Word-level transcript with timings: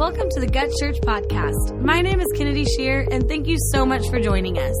Welcome 0.00 0.30
to 0.30 0.40
the 0.40 0.46
Guts 0.46 0.80
Church 0.80 0.96
Podcast. 1.02 1.78
My 1.78 2.00
name 2.00 2.20
is 2.20 2.26
Kennedy 2.34 2.64
Scheer, 2.64 3.06
and 3.10 3.28
thank 3.28 3.46
you 3.46 3.58
so 3.70 3.84
much 3.84 4.08
for 4.08 4.18
joining 4.18 4.56
us. 4.56 4.74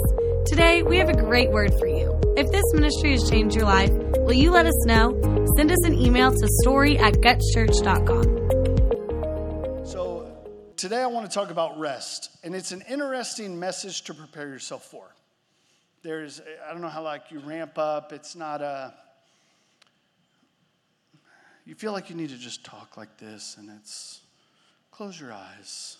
Today, 0.46 0.82
we 0.82 0.96
have 0.96 1.10
a 1.10 1.14
great 1.14 1.50
word 1.50 1.74
for 1.78 1.86
you. 1.86 2.18
If 2.38 2.50
this 2.50 2.64
ministry 2.72 3.10
has 3.10 3.28
changed 3.28 3.54
your 3.54 3.66
life, 3.66 3.90
will 3.92 4.32
you 4.32 4.50
let 4.50 4.64
us 4.64 4.86
know? 4.86 5.10
Send 5.58 5.70
us 5.72 5.84
an 5.84 5.92
email 5.92 6.30
to 6.30 6.48
story 6.62 6.96
at 6.96 7.12
gutschurch.com. 7.16 8.24
So, 9.84 10.32
today 10.78 11.02
I 11.02 11.06
want 11.08 11.30
to 11.30 11.34
talk 11.34 11.50
about 11.50 11.78
rest, 11.78 12.30
and 12.42 12.54
it's 12.54 12.72
an 12.72 12.82
interesting 12.88 13.60
message 13.60 14.00
to 14.04 14.14
prepare 14.14 14.48
yourself 14.48 14.86
for. 14.86 15.04
There's, 16.02 16.40
I 16.66 16.72
don't 16.72 16.80
know 16.80 16.88
how 16.88 17.02
like 17.02 17.30
you 17.30 17.40
ramp 17.40 17.76
up, 17.76 18.14
it's 18.14 18.34
not 18.34 18.62
a, 18.62 18.94
you 21.66 21.74
feel 21.74 21.92
like 21.92 22.08
you 22.08 22.16
need 22.16 22.30
to 22.30 22.38
just 22.38 22.64
talk 22.64 22.96
like 22.96 23.18
this, 23.18 23.56
and 23.58 23.68
it's, 23.78 24.22
close 25.00 25.18
your 25.18 25.32
eyes. 25.32 25.96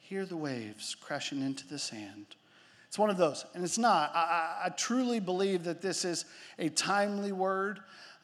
Hear 0.00 0.26
the 0.26 0.36
waves 0.36 0.96
crashing 1.00 1.40
into 1.42 1.64
the 1.68 1.78
sand. 1.78 2.26
It's 2.88 2.98
one 2.98 3.08
of 3.08 3.18
those, 3.18 3.44
and 3.54 3.62
it's 3.62 3.78
not. 3.78 4.10
I, 4.16 4.18
I, 4.18 4.66
I 4.66 4.68
truly 4.70 5.20
believe 5.20 5.62
that 5.62 5.80
this 5.80 6.04
is 6.04 6.24
a 6.58 6.70
timely 6.70 7.30
word. 7.30 7.78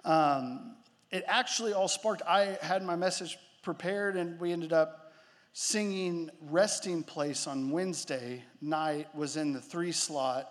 Um, 0.04 0.74
it 1.12 1.22
actually 1.28 1.72
all 1.72 1.86
sparked. 1.86 2.22
I 2.26 2.58
had 2.62 2.82
my 2.82 2.96
message 2.96 3.38
prepared, 3.62 4.16
and 4.16 4.40
we 4.40 4.50
ended 4.50 4.72
up 4.72 5.12
singing 5.52 6.28
"Resting 6.50 7.04
Place" 7.04 7.46
on 7.46 7.70
Wednesday 7.70 8.42
night. 8.60 9.06
Was 9.14 9.36
in 9.36 9.52
the 9.52 9.60
three 9.60 9.92
slot, 9.92 10.50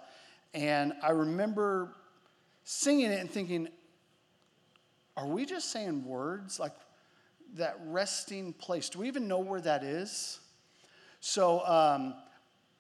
and 0.54 0.94
I 1.04 1.10
remember 1.10 1.94
singing 2.64 3.12
it 3.12 3.20
and 3.20 3.30
thinking, 3.30 3.68
"Are 5.18 5.28
we 5.28 5.46
just 5.46 5.74
saying 5.74 6.06
words 6.06 6.58
like 6.58 6.72
that 7.56 7.78
resting 7.86 8.54
place? 8.54 8.90
Do 8.90 9.00
we 9.00 9.08
even 9.08 9.28
know 9.28 9.40
where 9.40 9.62
that 9.62 9.84
is?" 9.84 10.40
So. 11.20 11.66
Um, 11.66 12.16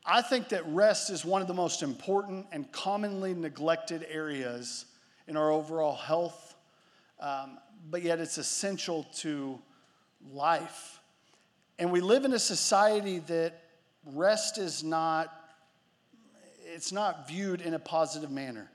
I 0.03 0.23
think 0.23 0.49
that 0.49 0.65
rest 0.67 1.11
is 1.11 1.23
one 1.23 1.43
of 1.43 1.47
the 1.47 1.53
most 1.53 1.83
important 1.83 2.47
and 2.51 2.71
commonly 2.71 3.35
neglected 3.35 4.05
areas 4.09 4.85
in 5.27 5.37
our 5.37 5.51
overall 5.51 5.95
health, 5.95 6.55
um, 7.19 7.59
but 7.89 8.01
yet 8.01 8.19
it's 8.19 8.37
essential 8.37 9.03
to 9.17 9.59
life. 10.33 10.99
And 11.77 11.91
we 11.91 12.01
live 12.01 12.25
in 12.25 12.33
a 12.33 12.39
society 12.39 13.19
that 13.19 13.61
rest 14.05 14.57
is 14.57 14.83
not 14.83 15.37
it's 16.73 16.93
not 16.93 17.27
viewed 17.27 17.59
in 17.59 17.73
a 17.73 17.79
positive 17.79 18.31
manner. 18.31 18.71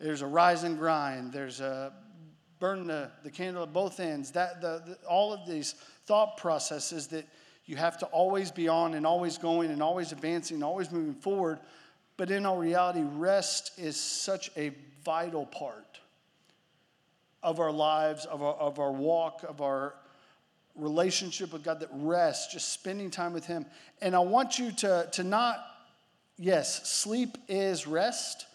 There's 0.00 0.20
a 0.20 0.26
rise 0.26 0.64
and 0.64 0.76
grind, 0.78 1.32
there's 1.32 1.60
a 1.60 1.92
burn 2.62 2.86
the, 2.86 3.10
the 3.24 3.30
candle 3.30 3.64
at 3.64 3.72
both 3.72 3.98
ends. 3.98 4.30
That 4.30 4.60
the, 4.60 4.80
the 4.86 4.96
all 5.08 5.32
of 5.32 5.48
these 5.48 5.72
thought 6.06 6.36
processes 6.36 7.08
that 7.08 7.26
you 7.66 7.74
have 7.74 7.98
to 7.98 8.06
always 8.06 8.52
be 8.52 8.68
on 8.68 8.94
and 8.94 9.04
always 9.04 9.36
going 9.36 9.72
and 9.72 9.82
always 9.82 10.12
advancing 10.12 10.58
and 10.58 10.64
always 10.64 10.92
moving 10.92 11.14
forward. 11.14 11.58
But 12.16 12.30
in 12.30 12.46
all 12.46 12.56
reality, 12.56 13.02
rest 13.02 13.72
is 13.78 13.96
such 13.96 14.52
a 14.56 14.70
vital 15.04 15.44
part 15.44 15.98
of 17.42 17.58
our 17.58 17.72
lives, 17.72 18.26
of 18.26 18.44
our, 18.44 18.54
of 18.54 18.78
our 18.78 18.92
walk, 18.92 19.44
of 19.48 19.60
our 19.60 19.94
relationship 20.76 21.52
with 21.52 21.64
God, 21.64 21.80
that 21.80 21.90
rest, 21.92 22.52
just 22.52 22.72
spending 22.72 23.10
time 23.10 23.32
with 23.32 23.44
Him. 23.44 23.66
And 24.00 24.14
I 24.14 24.20
want 24.20 24.60
you 24.60 24.70
to, 24.70 25.08
to 25.10 25.24
not, 25.24 25.58
yes, 26.38 26.88
sleep 26.88 27.38
is 27.48 27.88
rest, 27.88 28.46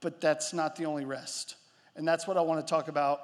but 0.00 0.22
that's 0.22 0.54
not 0.54 0.76
the 0.76 0.86
only 0.86 1.04
rest. 1.04 1.56
And 1.96 2.06
that's 2.06 2.26
what 2.26 2.36
I 2.36 2.40
want 2.40 2.66
to 2.66 2.70
talk 2.70 2.88
about 2.88 3.20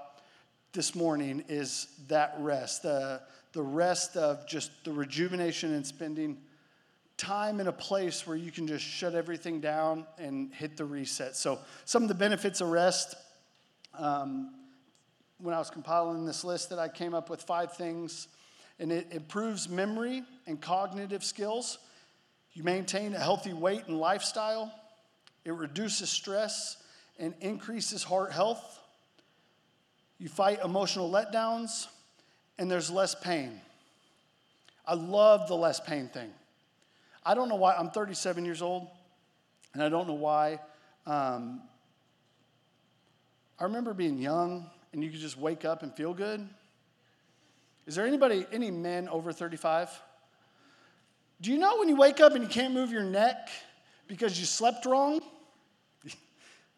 this 0.72 0.94
morning 0.94 1.44
is 1.48 1.88
that 2.08 2.36
rest. 2.38 2.82
The, 2.84 3.20
the 3.52 3.62
rest 3.62 4.16
of 4.16 4.46
just 4.46 4.70
the 4.84 4.92
rejuvenation 4.92 5.74
and 5.74 5.84
spending 5.84 6.38
time 7.16 7.60
in 7.60 7.66
a 7.66 7.72
place 7.72 8.26
where 8.26 8.36
you 8.36 8.52
can 8.52 8.66
just 8.66 8.84
shut 8.84 9.14
everything 9.14 9.60
down 9.60 10.06
and 10.18 10.54
hit 10.54 10.76
the 10.76 10.84
reset. 10.84 11.36
So, 11.36 11.58
some 11.84 12.02
of 12.02 12.08
the 12.08 12.14
benefits 12.14 12.60
of 12.60 12.68
rest. 12.68 13.14
Um, 13.98 14.54
when 15.38 15.54
I 15.54 15.58
was 15.58 15.70
compiling 15.70 16.26
this 16.26 16.44
list, 16.44 16.68
that 16.68 16.78
I 16.78 16.88
came 16.88 17.14
up 17.14 17.30
with 17.30 17.42
five 17.42 17.72
things, 17.72 18.28
and 18.78 18.92
it 18.92 19.06
improves 19.10 19.68
memory 19.68 20.22
and 20.46 20.60
cognitive 20.60 21.24
skills. 21.24 21.78
You 22.52 22.62
maintain 22.62 23.14
a 23.14 23.18
healthy 23.18 23.52
weight 23.52 23.84
and 23.86 23.98
lifestyle. 23.98 24.72
It 25.44 25.52
reduces 25.52 26.10
stress 26.10 26.76
and 27.20 27.34
increases 27.40 28.02
heart 28.02 28.32
health. 28.32 28.80
You 30.18 30.28
fight 30.28 30.60
emotional 30.64 31.10
letdowns 31.10 31.86
and 32.58 32.70
there's 32.70 32.90
less 32.90 33.14
pain. 33.14 33.60
I 34.86 34.94
love 34.94 35.46
the 35.46 35.54
less 35.54 35.78
pain 35.78 36.08
thing. 36.08 36.30
I 37.24 37.34
don't 37.34 37.48
know 37.48 37.56
why, 37.56 37.74
I'm 37.74 37.90
37 37.90 38.44
years 38.44 38.62
old, 38.62 38.88
and 39.74 39.82
I 39.82 39.90
don't 39.90 40.08
know 40.08 40.14
why. 40.14 40.58
Um, 41.06 41.60
I 43.58 43.64
remember 43.64 43.92
being 43.92 44.18
young 44.18 44.68
and 44.92 45.04
you 45.04 45.10
could 45.10 45.20
just 45.20 45.38
wake 45.38 45.64
up 45.64 45.82
and 45.82 45.94
feel 45.94 46.14
good. 46.14 46.48
Is 47.86 47.94
there 47.94 48.06
anybody, 48.06 48.46
any 48.52 48.70
men 48.70 49.08
over 49.08 49.32
35? 49.32 49.90
Do 51.40 51.52
you 51.52 51.58
know 51.58 51.78
when 51.78 51.88
you 51.88 51.96
wake 51.96 52.20
up 52.20 52.32
and 52.34 52.42
you 52.42 52.48
can't 52.48 52.72
move 52.72 52.90
your 52.90 53.04
neck 53.04 53.48
because 54.08 54.38
you 54.40 54.46
slept 54.46 54.86
wrong? 54.86 55.20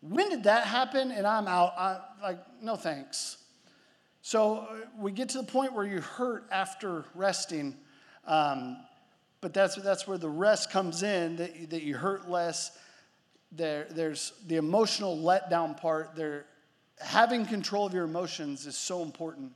When 0.03 0.29
did 0.29 0.45
that 0.45 0.67
happen? 0.67 1.11
And 1.11 1.27
I'm 1.27 1.49
out. 1.49 1.73
I, 1.79 2.01
like, 2.23 2.39
no 2.61 2.77
thanks. 2.77 3.39
So 4.21 4.59
uh, 4.59 4.75
we 4.99 5.11
get 5.11 5.31
to 5.31 5.39
the 5.39 5.45
point 5.45 5.73
where 5.73 5.87
you 5.87 6.01
hurt 6.01 6.47
after 6.53 7.05
resting, 7.15 7.77
um, 8.27 8.77
but 9.41 9.53
that's, 9.53 9.75
that's 9.77 10.07
where 10.07 10.19
the 10.19 10.29
rest 10.29 10.71
comes 10.71 11.03
in, 11.03 11.37
that 11.37 11.57
you, 11.59 11.67
that 11.69 11.83
you 11.83 11.97
hurt 11.97 12.29
less. 12.29 12.79
There, 13.51 13.87
there's 13.91 14.33
the 14.47 14.57
emotional 14.57 15.17
letdown 15.17 15.77
part. 15.77 16.15
There, 16.15 16.47
having 17.01 17.45
control 17.47 17.87
of 17.87 17.95
your 17.95 18.05
emotions 18.05 18.67
is 18.67 18.77
so 18.77 19.03
important. 19.03 19.53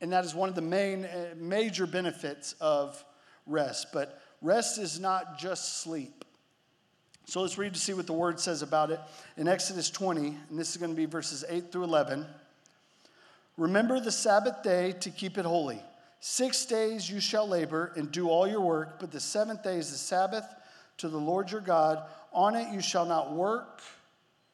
And 0.00 0.12
that 0.12 0.24
is 0.24 0.34
one 0.34 0.48
of 0.48 0.54
the 0.54 0.60
main, 0.60 1.06
uh, 1.06 1.34
major 1.36 1.86
benefits 1.86 2.54
of 2.60 3.02
rest. 3.46 3.88
But 3.92 4.20
rest 4.42 4.78
is 4.78 5.00
not 5.00 5.38
just 5.38 5.80
sleep. 5.80 6.24
So 7.28 7.42
let's 7.42 7.58
read 7.58 7.74
to 7.74 7.80
see 7.80 7.92
what 7.92 8.06
the 8.06 8.12
word 8.12 8.38
says 8.38 8.62
about 8.62 8.90
it. 8.90 9.00
In 9.36 9.48
Exodus 9.48 9.90
20, 9.90 10.28
and 10.48 10.58
this 10.58 10.70
is 10.70 10.76
going 10.76 10.92
to 10.92 10.96
be 10.96 11.06
verses 11.06 11.44
8 11.48 11.72
through 11.72 11.82
11. 11.82 12.24
Remember 13.56 13.98
the 13.98 14.12
Sabbath 14.12 14.62
day 14.62 14.92
to 15.00 15.10
keep 15.10 15.36
it 15.36 15.44
holy. 15.44 15.82
Six 16.20 16.64
days 16.66 17.10
you 17.10 17.18
shall 17.18 17.48
labor 17.48 17.92
and 17.96 18.12
do 18.12 18.28
all 18.28 18.46
your 18.46 18.60
work, 18.60 19.00
but 19.00 19.10
the 19.10 19.18
seventh 19.18 19.64
day 19.64 19.76
is 19.76 19.90
the 19.90 19.98
Sabbath 19.98 20.46
to 20.98 21.08
the 21.08 21.18
Lord 21.18 21.50
your 21.50 21.60
God. 21.60 22.02
On 22.32 22.54
it 22.54 22.72
you 22.72 22.80
shall 22.80 23.06
not 23.06 23.32
work, 23.32 23.80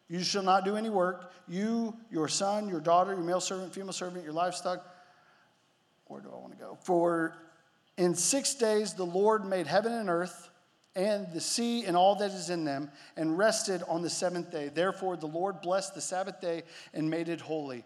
you 0.09 0.23
shall 0.23 0.43
not 0.43 0.65
do 0.65 0.77
any 0.77 0.91
work. 0.91 1.33
You, 1.49 1.97
your 2.11 2.29
son, 2.29 2.69
your 2.69 2.81
daughter, 2.81 3.13
your 3.13 3.23
male 3.23 3.41
servant, 3.41 3.75
female 3.75 3.93
servant, 3.93 4.25
your 4.25 4.33
livestock. 4.33 4.87
Where 6.07 6.21
do 6.21 6.29
I 6.29 6.39
want 6.39 6.53
to 6.53 6.59
go? 6.59 6.79
For 6.83 7.35
in 7.99 8.15
six 8.15 8.55
days 8.55 8.95
the 8.95 9.05
Lord 9.05 9.45
made 9.45 9.67
heaven 9.67 9.93
and 9.93 10.09
earth 10.09 10.51
and 10.95 11.33
the 11.33 11.41
sea 11.41 11.85
and 11.85 11.97
all 11.97 12.17
that 12.17 12.31
is 12.33 12.51
in 12.51 12.65
them, 12.65 12.91
and 13.17 13.39
rested 13.39 13.83
on 13.89 14.03
the 14.03 14.11
seventh 14.11 14.51
day. 14.51 14.69
Therefore, 14.69 15.17
the 15.17 15.27
Lord 15.27 15.61
blessed 15.61 15.95
the 15.95 16.01
Sabbath 16.01 16.41
day 16.41 16.63
and 16.93 17.09
made 17.09 17.29
it 17.29 17.41
holy. 17.41 17.85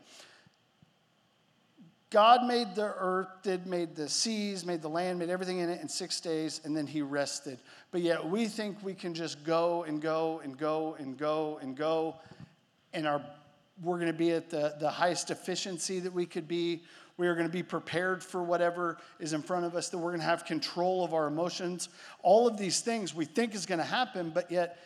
God 2.11 2.45
made 2.45 2.75
the 2.77 2.95
earth, 2.99 3.29
did 3.43 3.67
made 3.67 3.97
the 3.97 4.09
seas, 4.09 4.65
made 4.65 4.81
the 4.81 4.89
land, 4.89 5.19
made 5.19 5.29
everything 5.29 5.59
in 5.59 5.69
it 5.69 5.81
in 5.81 5.89
six 5.89 6.21
days, 6.21 6.61
and 6.65 6.77
then 6.77 6.87
he 6.87 7.03
rested. 7.03 7.59
But 7.91 8.01
yet 8.01 8.25
we 8.25 8.47
think 8.47 8.79
we 8.83 8.95
can 8.95 9.13
just 9.13 9.45
go 9.45 9.83
and 9.83 10.01
go 10.01 10.41
and 10.45 10.57
go 10.57 10.97
and 10.99 11.19
go 11.19 11.59
and 11.61 11.77
go, 11.77 12.17
and 12.93 13.09
our, 13.09 13.21
we're 13.83 13.99
going 13.99 14.13
to 14.13 14.17
be 14.17 14.31
at 14.31 14.51
the, 14.51 14.77
the 14.79 14.89
highest 14.89 15.31
efficiency 15.31 15.99
that 16.01 16.13
we 16.13 16.27
could 16.27 16.47
be. 16.47 16.83
We 17.19 17.29
are 17.29 17.35
going 17.35 17.47
to 17.47 17.53
be 17.53 17.63
prepared 17.63 18.23
for 18.23 18.43
whatever 18.43 18.99
is 19.19 19.33
in 19.33 19.43
front 19.43 19.65
of 19.65 19.75
us, 19.75 19.89
that 19.89 19.99
we're 19.99 20.11
going 20.11 20.21
to 20.21 20.27
have 20.27 20.45
control 20.45 21.05
of 21.05 21.15
our 21.15 21.27
emotions. 21.27 21.89
All 22.23 22.47
of 22.47 22.59
these 22.59 22.81
things 22.81 23.15
we 23.15 23.25
think 23.25 23.55
is 23.55 23.65
going 23.65 23.79
to 23.79 23.85
happen, 23.85 24.31
but 24.31 24.51
yet 24.51 24.79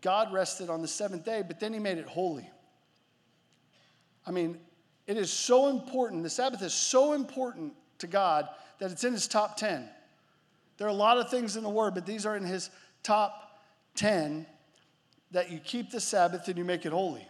God 0.00 0.32
rested 0.32 0.70
on 0.70 0.82
the 0.82 0.88
seventh 0.88 1.24
day, 1.24 1.42
but 1.46 1.58
then 1.58 1.72
he 1.72 1.78
made 1.78 1.98
it 1.98 2.06
holy. 2.06 2.48
I 4.26 4.30
mean, 4.30 4.58
it 5.06 5.16
is 5.16 5.32
so 5.32 5.68
important. 5.68 6.22
The 6.22 6.30
Sabbath 6.30 6.62
is 6.62 6.72
so 6.72 7.12
important 7.12 7.74
to 7.98 8.06
God 8.06 8.48
that 8.78 8.90
it's 8.90 9.04
in 9.04 9.12
his 9.12 9.28
top 9.28 9.56
10. 9.56 9.88
There 10.78 10.86
are 10.86 10.90
a 10.90 10.94
lot 10.94 11.18
of 11.18 11.30
things 11.30 11.56
in 11.56 11.62
the 11.62 11.68
Word, 11.68 11.94
but 11.94 12.06
these 12.06 12.26
are 12.26 12.36
in 12.36 12.44
his 12.44 12.70
top 13.02 13.60
10 13.96 14.46
that 15.30 15.50
you 15.50 15.58
keep 15.58 15.90
the 15.90 16.00
Sabbath 16.00 16.48
and 16.48 16.56
you 16.56 16.64
make 16.64 16.86
it 16.86 16.92
holy. 16.92 17.26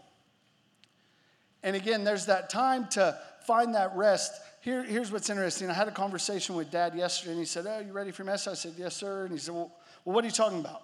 And 1.63 1.75
again, 1.75 2.05
there's 2.05 2.27
that 2.27 2.51
time 2.51 2.89
to 2.89 3.19
find 3.47 3.75
that 3.75 3.95
rest. 3.97 4.33
Here, 4.61 4.83
here's 4.83 5.13
what's 5.13 5.31
interesting. 5.31 5.71
I 5.71 5.75
had 5.75 5.89
a 5.89 5.93
conversation 5.93 6.55
with 6.55 6.71
dad 6.71 6.95
yesterday, 6.95 7.33
and 7.33 7.41
he 7.41 7.47
said, 7.47 7.67
Oh, 7.69 7.81
you 7.81 7.93
ready 7.93 8.11
for 8.11 8.25
mess? 8.25 8.47
I 8.47 8.55
said, 8.55 8.75
Yes, 8.77 8.97
sir. 8.97 9.25
And 9.25 9.33
he 9.33 9.39
said, 9.39 9.55
Well, 9.55 9.73
well 10.05 10.15
what 10.15 10.25
are 10.25 10.27
you 10.27 10.33
talking 10.33 10.61
about? 10.61 10.83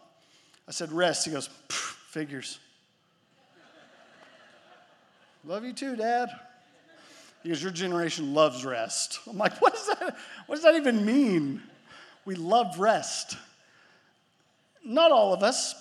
I 0.69 0.73
said, 0.73 0.93
Rest. 0.93 1.25
He 1.25 1.33
goes, 1.33 1.49
Figures. 1.69 2.59
Love 5.45 5.65
you 5.65 5.73
too, 5.73 5.97
Dad. 5.97 6.29
Because 7.43 7.63
your 7.63 7.73
generation 7.73 8.35
loves 8.35 8.65
rest. 8.65 9.21
I'm 9.27 9.39
like, 9.39 9.61
what 9.63 9.73
does 9.73 9.87
that, 9.87 10.17
what 10.47 10.57
does 10.57 10.65
that 10.65 10.75
even 10.75 11.05
mean? 11.05 11.63
We 12.27 12.35
love 12.35 12.79
rest. 12.79 13.37
Not 14.85 15.11
all 15.11 15.33
of 15.33 15.43
us, 15.43 15.75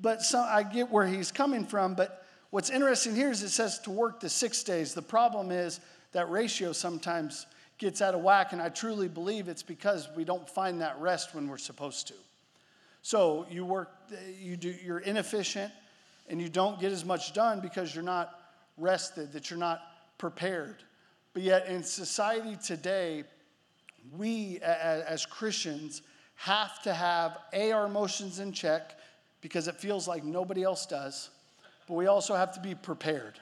but 0.00 0.22
some, 0.22 0.46
I 0.48 0.62
get 0.62 0.90
where 0.90 1.06
he's 1.06 1.32
coming 1.32 1.64
from. 1.64 1.94
But 1.94 2.26
what's 2.50 2.68
interesting 2.68 3.14
here 3.14 3.30
is 3.30 3.42
it 3.42 3.48
says 3.48 3.78
to 3.80 3.90
work 3.90 4.20
the 4.20 4.28
six 4.28 4.62
days. 4.62 4.92
The 4.92 5.02
problem 5.02 5.50
is 5.50 5.80
that 6.12 6.30
ratio 6.30 6.72
sometimes 6.72 7.46
gets 7.78 8.02
out 8.02 8.14
of 8.14 8.20
whack, 8.20 8.52
and 8.52 8.60
I 8.60 8.68
truly 8.68 9.08
believe 9.08 9.48
it's 9.48 9.62
because 9.62 10.08
we 10.14 10.24
don't 10.24 10.48
find 10.48 10.80
that 10.80 11.00
rest 11.00 11.34
when 11.34 11.48
we're 11.48 11.58
supposed 11.58 12.08
to. 12.08 12.14
So 13.02 13.46
you 13.50 13.64
work, 13.64 13.90
you 14.38 14.56
do, 14.56 14.74
you're 14.84 14.98
inefficient, 14.98 15.72
and 16.28 16.40
you 16.40 16.48
don't 16.48 16.78
get 16.78 16.92
as 16.92 17.04
much 17.04 17.32
done 17.32 17.60
because 17.60 17.94
you're 17.94 18.04
not 18.04 18.38
rested, 18.76 19.32
that 19.32 19.50
you're 19.50 19.58
not 19.58 19.80
prepared. 20.18 20.76
But 21.32 21.42
yet 21.42 21.66
in 21.66 21.82
society 21.82 22.58
today, 22.64 23.24
we 24.16 24.58
as 24.60 25.24
Christians 25.26 26.02
have 26.34 26.82
to 26.82 26.92
have 26.92 27.38
A, 27.52 27.72
our 27.72 27.86
emotions 27.86 28.38
in 28.38 28.52
check 28.52 28.98
because 29.40 29.68
it 29.68 29.76
feels 29.76 30.06
like 30.06 30.24
nobody 30.24 30.62
else 30.62 30.86
does, 30.86 31.30
but 31.86 31.94
we 31.94 32.06
also 32.06 32.34
have 32.34 32.52
to 32.54 32.60
be 32.60 32.74
prepared. 32.74 33.38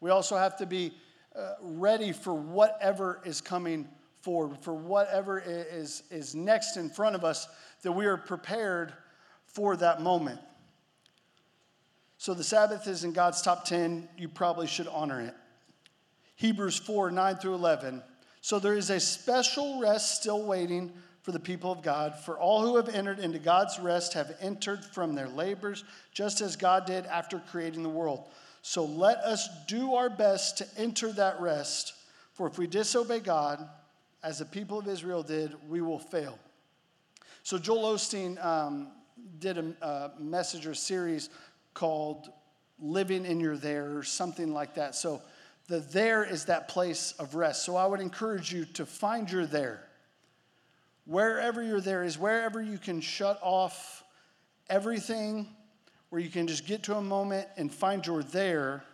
We 0.00 0.10
also 0.10 0.36
have 0.36 0.56
to 0.58 0.66
be 0.66 0.92
uh, 1.36 1.54
ready 1.60 2.12
for 2.12 2.34
whatever 2.34 3.20
is 3.24 3.40
coming 3.40 3.88
forward, 4.22 4.58
for 4.60 4.74
whatever 4.74 5.42
is, 5.46 6.02
is 6.10 6.34
next 6.34 6.76
in 6.76 6.88
front 6.88 7.14
of 7.14 7.24
us, 7.24 7.46
that 7.82 7.92
we 7.92 8.06
are 8.06 8.16
prepared 8.16 8.92
for 9.46 9.76
that 9.76 10.00
moment. 10.00 10.40
So 12.18 12.34
the 12.34 12.44
Sabbath 12.44 12.86
is 12.86 13.04
in 13.04 13.12
God's 13.12 13.42
top 13.42 13.64
10. 13.64 14.08
You 14.16 14.28
probably 14.28 14.66
should 14.66 14.88
honor 14.88 15.20
it. 15.20 15.34
Hebrews 16.36 16.78
4 16.78 17.10
9 17.10 17.36
through 17.36 17.54
11. 17.54 18.02
So 18.40 18.58
there 18.58 18.74
is 18.74 18.90
a 18.90 19.00
special 19.00 19.80
rest 19.80 20.20
still 20.20 20.42
waiting 20.42 20.92
for 21.22 21.32
the 21.32 21.40
people 21.40 21.72
of 21.72 21.82
God. 21.82 22.14
For 22.14 22.38
all 22.38 22.62
who 22.62 22.76
have 22.76 22.88
entered 22.88 23.18
into 23.18 23.38
God's 23.38 23.78
rest 23.78 24.14
have 24.14 24.36
entered 24.40 24.84
from 24.84 25.14
their 25.14 25.28
labors, 25.28 25.84
just 26.12 26.40
as 26.40 26.56
God 26.56 26.86
did 26.86 27.04
after 27.06 27.38
creating 27.38 27.82
the 27.82 27.88
world. 27.88 28.24
So 28.68 28.84
let 28.84 29.18
us 29.18 29.48
do 29.68 29.94
our 29.94 30.10
best 30.10 30.58
to 30.58 30.66
enter 30.76 31.12
that 31.12 31.40
rest. 31.40 31.94
For 32.32 32.48
if 32.48 32.58
we 32.58 32.66
disobey 32.66 33.20
God, 33.20 33.64
as 34.24 34.40
the 34.40 34.44
people 34.44 34.80
of 34.80 34.88
Israel 34.88 35.22
did, 35.22 35.54
we 35.68 35.80
will 35.80 36.00
fail. 36.00 36.36
So 37.44 37.58
Joel 37.58 37.94
Osteen 37.94 38.44
um, 38.44 38.88
did 39.38 39.56
a, 39.56 39.72
a 39.86 40.20
message 40.20 40.66
or 40.66 40.74
series 40.74 41.30
called 41.74 42.28
Living 42.80 43.24
in 43.24 43.38
Your 43.38 43.56
There, 43.56 43.96
or 43.96 44.02
something 44.02 44.52
like 44.52 44.74
that. 44.74 44.96
So 44.96 45.22
the 45.68 45.78
there 45.78 46.24
is 46.24 46.46
that 46.46 46.66
place 46.66 47.12
of 47.20 47.36
rest. 47.36 47.64
So 47.64 47.76
I 47.76 47.86
would 47.86 48.00
encourage 48.00 48.52
you 48.52 48.64
to 48.64 48.84
find 48.84 49.30
your 49.30 49.46
there. 49.46 49.86
Wherever 51.04 51.62
you're 51.62 51.80
there 51.80 52.02
is 52.02 52.18
wherever 52.18 52.60
you 52.60 52.78
can 52.78 53.00
shut 53.00 53.38
off 53.42 54.02
everything, 54.68 55.55
where 56.10 56.20
you 56.20 56.30
can 56.30 56.46
just 56.46 56.66
get 56.66 56.82
to 56.84 56.96
a 56.96 57.00
moment 57.00 57.48
and 57.56 57.72
find 57.72 58.06
your 58.06 58.22
there, 58.22 58.84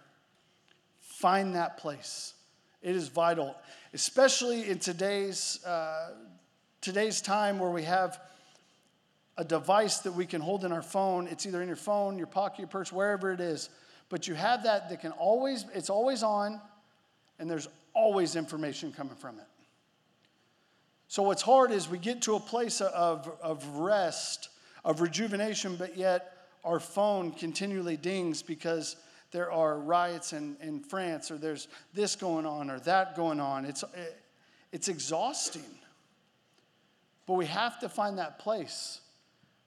find 1.01 1.55
that 1.55 1.77
place. 1.77 2.35
It 2.83 2.97
is 2.97 3.09
vital, 3.09 3.55
especially 3.95 4.69
in 4.69 4.79
today's, 4.79 5.65
uh, 5.65 6.11
today's 6.81 7.21
time 7.21 7.59
where 7.59 7.71
we 7.71 7.85
have 7.85 8.21
a 9.39 9.45
device 9.45 9.99
that 9.99 10.13
we 10.13 10.27
can 10.27 10.41
hold 10.41 10.65
in 10.65 10.73
our 10.73 10.83
phone. 10.83 11.27
It's 11.29 11.47
either 11.47 11.63
in 11.63 11.69
your 11.69 11.77
phone, 11.77 12.19
your 12.19 12.27
pocket, 12.27 12.59
your 12.59 12.69
purse, 12.69 12.93
wherever 12.93 13.33
it 13.33 13.41
is. 13.41 13.71
But 14.09 14.27
you 14.29 14.35
have 14.35 14.65
that 14.65 14.91
that 14.91 15.01
can 15.01 15.13
always, 15.13 15.65
it's 15.75 15.91
always 15.91 16.23
on, 16.23 16.61
and 17.39 17.51
there's 17.51 17.69
always 17.95 18.37
information 18.37 18.93
coming 18.93 19.15
from 19.15 19.39
it. 19.39 19.47
So 21.09 21.23
what's 21.23 21.43
hard 21.43 21.73
is 21.73 21.89
we 21.89 21.99
get 21.99 22.23
to 22.23 22.37
a 22.37 22.41
place 22.41 22.81
of, 22.81 23.31
of 23.43 23.67
rest, 23.77 24.49
of 24.85 25.01
rejuvenation, 25.01 25.77
but 25.77 25.97
yet 25.97 26.32
our 26.65 26.81
phone 26.81 27.33
continually 27.33 27.97
dings 27.97 28.43
because 28.43 28.97
there 29.33 29.51
are 29.51 29.79
riots 29.79 30.33
in, 30.33 30.57
in 30.61 30.81
France, 30.81 31.31
or 31.31 31.39
there's 31.39 31.69
this 31.95 32.17
going 32.17 32.47
on, 32.47 32.71
or 32.71 32.79
that 32.81 33.17
going 33.17 33.41
on. 33.41 33.65
It's, 33.65 33.83
it, 33.95 34.23
it's 34.73 34.89
exhausting. 34.89 35.65
But 37.27 37.35
we 37.35 37.47
have 37.47 37.81
to 37.81 37.89
find 37.89 38.19
that 38.19 38.39
place, 38.39 39.01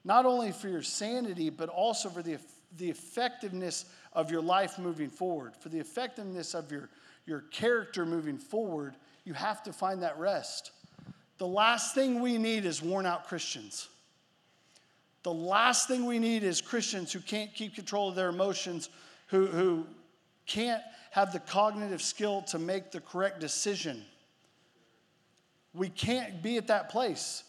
not 0.04 0.24
only 0.24 0.52
for 0.52 0.68
your 0.68 0.82
sanity, 0.82 1.50
but 1.50 1.68
also 1.68 2.08
for 2.08 2.22
the, 2.22 2.38
the 2.76 2.88
effectiveness 2.88 3.86
of 4.12 4.30
your 4.30 4.40
life 4.40 4.78
moving 4.78 5.10
forward, 5.10 5.56
for 5.56 5.68
the 5.68 5.78
effectiveness 5.78 6.54
of 6.54 6.70
your, 6.70 6.88
your 7.26 7.40
character 7.50 8.06
moving 8.06 8.38
forward, 8.38 8.94
you 9.24 9.34
have 9.34 9.62
to 9.64 9.72
find 9.72 10.02
that 10.02 10.18
rest. 10.18 10.70
The 11.38 11.46
last 11.46 11.94
thing 11.94 12.20
we 12.20 12.38
need 12.38 12.64
is 12.64 12.80
worn 12.80 13.04
out 13.04 13.26
Christians. 13.26 13.88
The 15.26 15.34
last 15.34 15.88
thing 15.88 16.06
we 16.06 16.20
need 16.20 16.44
is 16.44 16.60
Christians 16.60 17.12
who 17.12 17.18
can't 17.18 17.52
keep 17.52 17.74
control 17.74 18.08
of 18.08 18.14
their 18.14 18.28
emotions, 18.28 18.90
who, 19.26 19.46
who 19.46 19.84
can't 20.46 20.84
have 21.10 21.32
the 21.32 21.40
cognitive 21.40 22.00
skill 22.00 22.42
to 22.42 22.60
make 22.60 22.92
the 22.92 23.00
correct 23.00 23.40
decision. 23.40 24.04
We 25.74 25.88
can't 25.88 26.44
be 26.44 26.58
at 26.58 26.68
that 26.68 26.90
place 26.90 27.42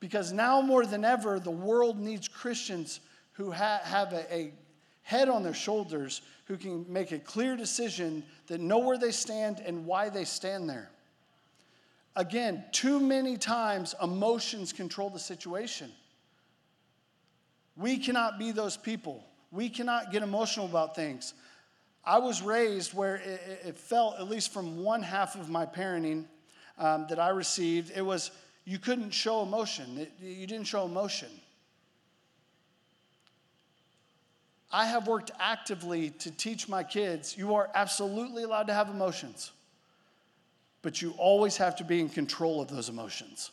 because 0.00 0.32
now 0.32 0.62
more 0.62 0.86
than 0.86 1.04
ever, 1.04 1.38
the 1.38 1.50
world 1.50 2.00
needs 2.00 2.26
Christians 2.26 3.00
who 3.32 3.52
ha- 3.52 3.82
have 3.84 4.14
a, 4.14 4.34
a 4.34 4.54
head 5.02 5.28
on 5.28 5.42
their 5.42 5.52
shoulders 5.52 6.22
who 6.46 6.56
can 6.56 6.90
make 6.90 7.12
a 7.12 7.18
clear 7.18 7.54
decision 7.54 8.24
that 8.46 8.62
know 8.62 8.78
where 8.78 8.96
they 8.96 9.12
stand 9.12 9.60
and 9.60 9.84
why 9.84 10.08
they 10.08 10.24
stand 10.24 10.70
there. 10.70 10.88
Again, 12.16 12.64
too 12.72 12.98
many 12.98 13.36
times 13.36 13.94
emotions 14.02 14.72
control 14.72 15.10
the 15.10 15.18
situation. 15.18 15.92
We 17.76 17.98
cannot 17.98 18.38
be 18.38 18.52
those 18.52 18.76
people. 18.76 19.24
We 19.50 19.68
cannot 19.68 20.12
get 20.12 20.22
emotional 20.22 20.66
about 20.66 20.94
things. 20.94 21.34
I 22.04 22.18
was 22.18 22.42
raised 22.42 22.92
where 22.94 23.16
it, 23.16 23.60
it 23.66 23.78
felt, 23.78 24.18
at 24.18 24.28
least 24.28 24.52
from 24.52 24.82
one 24.82 25.02
half 25.02 25.36
of 25.36 25.48
my 25.48 25.66
parenting 25.66 26.26
um, 26.78 27.06
that 27.08 27.18
I 27.18 27.30
received, 27.30 27.92
it 27.96 28.02
was 28.02 28.30
you 28.64 28.78
couldn't 28.78 29.10
show 29.10 29.42
emotion. 29.42 29.98
It, 29.98 30.12
you 30.20 30.46
didn't 30.46 30.66
show 30.66 30.84
emotion. 30.84 31.28
I 34.72 34.86
have 34.86 35.06
worked 35.06 35.30
actively 35.38 36.10
to 36.10 36.32
teach 36.32 36.68
my 36.68 36.82
kids 36.82 37.38
you 37.38 37.54
are 37.54 37.70
absolutely 37.74 38.42
allowed 38.42 38.66
to 38.66 38.74
have 38.74 38.88
emotions, 38.88 39.52
but 40.82 41.00
you 41.00 41.14
always 41.16 41.56
have 41.58 41.76
to 41.76 41.84
be 41.84 42.00
in 42.00 42.08
control 42.08 42.60
of 42.60 42.68
those 42.68 42.88
emotions. 42.88 43.52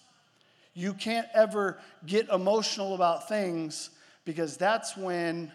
You 0.73 0.93
can't 0.93 1.27
ever 1.33 1.77
get 2.05 2.27
emotional 2.29 2.95
about 2.95 3.29
things 3.29 3.91
because 4.25 4.57
that's 4.57 4.95
when 4.95 5.51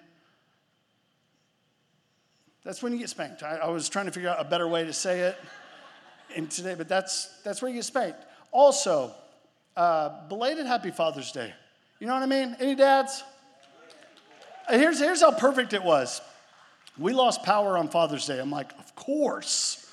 that's 2.65 2.83
when 2.83 2.93
you 2.93 2.99
get 2.99 3.09
spanked. 3.09 3.43
I, 3.43 3.57
I 3.57 3.69
was 3.69 3.89
trying 3.89 4.07
to 4.07 4.13
figure 4.13 4.29
out 4.29 4.41
a 4.41 4.45
better 4.45 4.67
way 4.67 4.85
to 4.85 4.93
say 4.93 5.21
it 5.21 5.37
in 6.35 6.49
today, 6.49 6.75
but 6.75 6.89
that's 6.89 7.41
that's 7.43 7.63
where 7.63 7.71
you 7.71 7.77
get 7.77 7.85
spanked. 7.85 8.19
Also, 8.51 9.15
uh, 9.77 10.27
belated 10.29 10.67
Happy 10.67 10.91
Father's 10.91 11.31
Day. 11.33 11.53
You 12.01 12.07
know 12.07 12.15
what 12.15 12.23
I 12.23 12.27
mean? 12.27 12.57
Any 12.61 12.75
dads? 12.75 13.23
Here's, 14.69 14.99
here's 14.99 15.21
how 15.21 15.33
perfect 15.33 15.73
it 15.73 15.83
was. 15.83 16.21
We 16.99 17.13
lost 17.13 17.43
power 17.43 17.79
on 17.79 17.89
Father's 17.89 18.27
Day. 18.27 18.39
I'm 18.41 18.51
like, 18.51 18.73
of 18.79 18.95
course. 18.97 19.91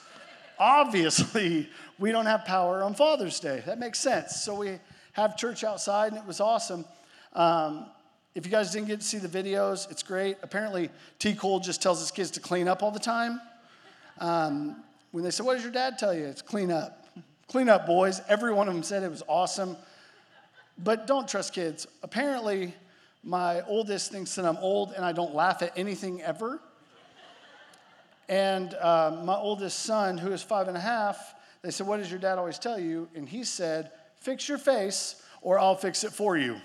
Obviously, 0.57 1.69
we 1.99 2.11
don't 2.11 2.25
have 2.25 2.45
power 2.45 2.81
on 2.83 2.93
Father's 2.95 3.39
Day. 3.39 3.61
That 3.65 3.79
makes 3.79 3.99
sense. 3.99 4.37
So 4.37 4.55
we 4.55 4.79
have 5.13 5.37
church 5.37 5.63
outside, 5.63 6.13
and 6.13 6.21
it 6.21 6.25
was 6.25 6.39
awesome. 6.39 6.85
Um, 7.33 7.87
if 8.35 8.45
you 8.45 8.51
guys 8.51 8.71
didn't 8.71 8.87
get 8.87 8.99
to 8.99 9.05
see 9.05 9.19
the 9.19 9.27
videos, 9.27 9.89
it's 9.91 10.01
great. 10.01 10.37
Apparently, 10.41 10.89
T. 11.19 11.35
Cole 11.35 11.59
just 11.59 11.81
tells 11.81 11.99
his 11.99 12.09
kids 12.09 12.31
to 12.31 12.39
clean 12.39 12.67
up 12.67 12.81
all 12.81 12.91
the 12.91 12.99
time. 12.99 13.39
Um, 14.19 14.83
when 15.11 15.23
they 15.23 15.31
said, 15.31 15.45
What 15.45 15.55
does 15.55 15.63
your 15.63 15.71
dad 15.71 15.99
tell 15.99 16.13
you? 16.13 16.25
It's 16.25 16.41
clean 16.41 16.71
up. 16.71 17.05
Clean 17.47 17.69
up, 17.69 17.85
boys. 17.85 18.21
Every 18.27 18.51
one 18.51 18.67
of 18.67 18.73
them 18.73 18.83
said 18.83 19.03
it 19.03 19.11
was 19.11 19.21
awesome. 19.27 19.77
But 20.83 21.05
don't 21.05 21.27
trust 21.27 21.53
kids. 21.53 21.85
Apparently, 22.01 22.73
my 23.23 23.61
oldest 23.67 24.11
thinks 24.11 24.33
that 24.35 24.45
I'm 24.45 24.57
old 24.57 24.93
and 24.93 25.05
I 25.05 25.11
don't 25.11 25.35
laugh 25.35 25.61
at 25.61 25.77
anything 25.77 26.21
ever. 26.23 26.59
And 28.27 28.73
uh, 28.73 29.21
my 29.23 29.35
oldest 29.35 29.79
son, 29.79 30.17
who 30.17 30.31
is 30.31 30.41
five 30.41 30.67
and 30.67 30.75
a 30.75 30.79
half, 30.79 31.35
they 31.61 31.69
said, 31.69 31.85
What 31.85 31.97
does 31.97 32.09
your 32.09 32.19
dad 32.19 32.39
always 32.39 32.57
tell 32.57 32.79
you? 32.79 33.07
And 33.13 33.29
he 33.29 33.43
said, 33.43 33.91
Fix 34.15 34.49
your 34.49 34.57
face 34.57 35.21
or 35.41 35.59
I'll 35.59 35.75
fix 35.75 36.03
it 36.03 36.11
for 36.11 36.37
you. 36.37 36.59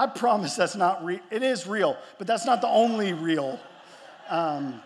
I 0.00 0.06
promise 0.06 0.56
that's 0.56 0.76
not 0.76 1.04
real. 1.04 1.20
It 1.30 1.42
is 1.42 1.66
real, 1.66 1.94
but 2.16 2.26
that's 2.26 2.46
not 2.46 2.62
the 2.62 2.68
only 2.68 3.12
real. 3.12 3.60
Um, 4.30 4.80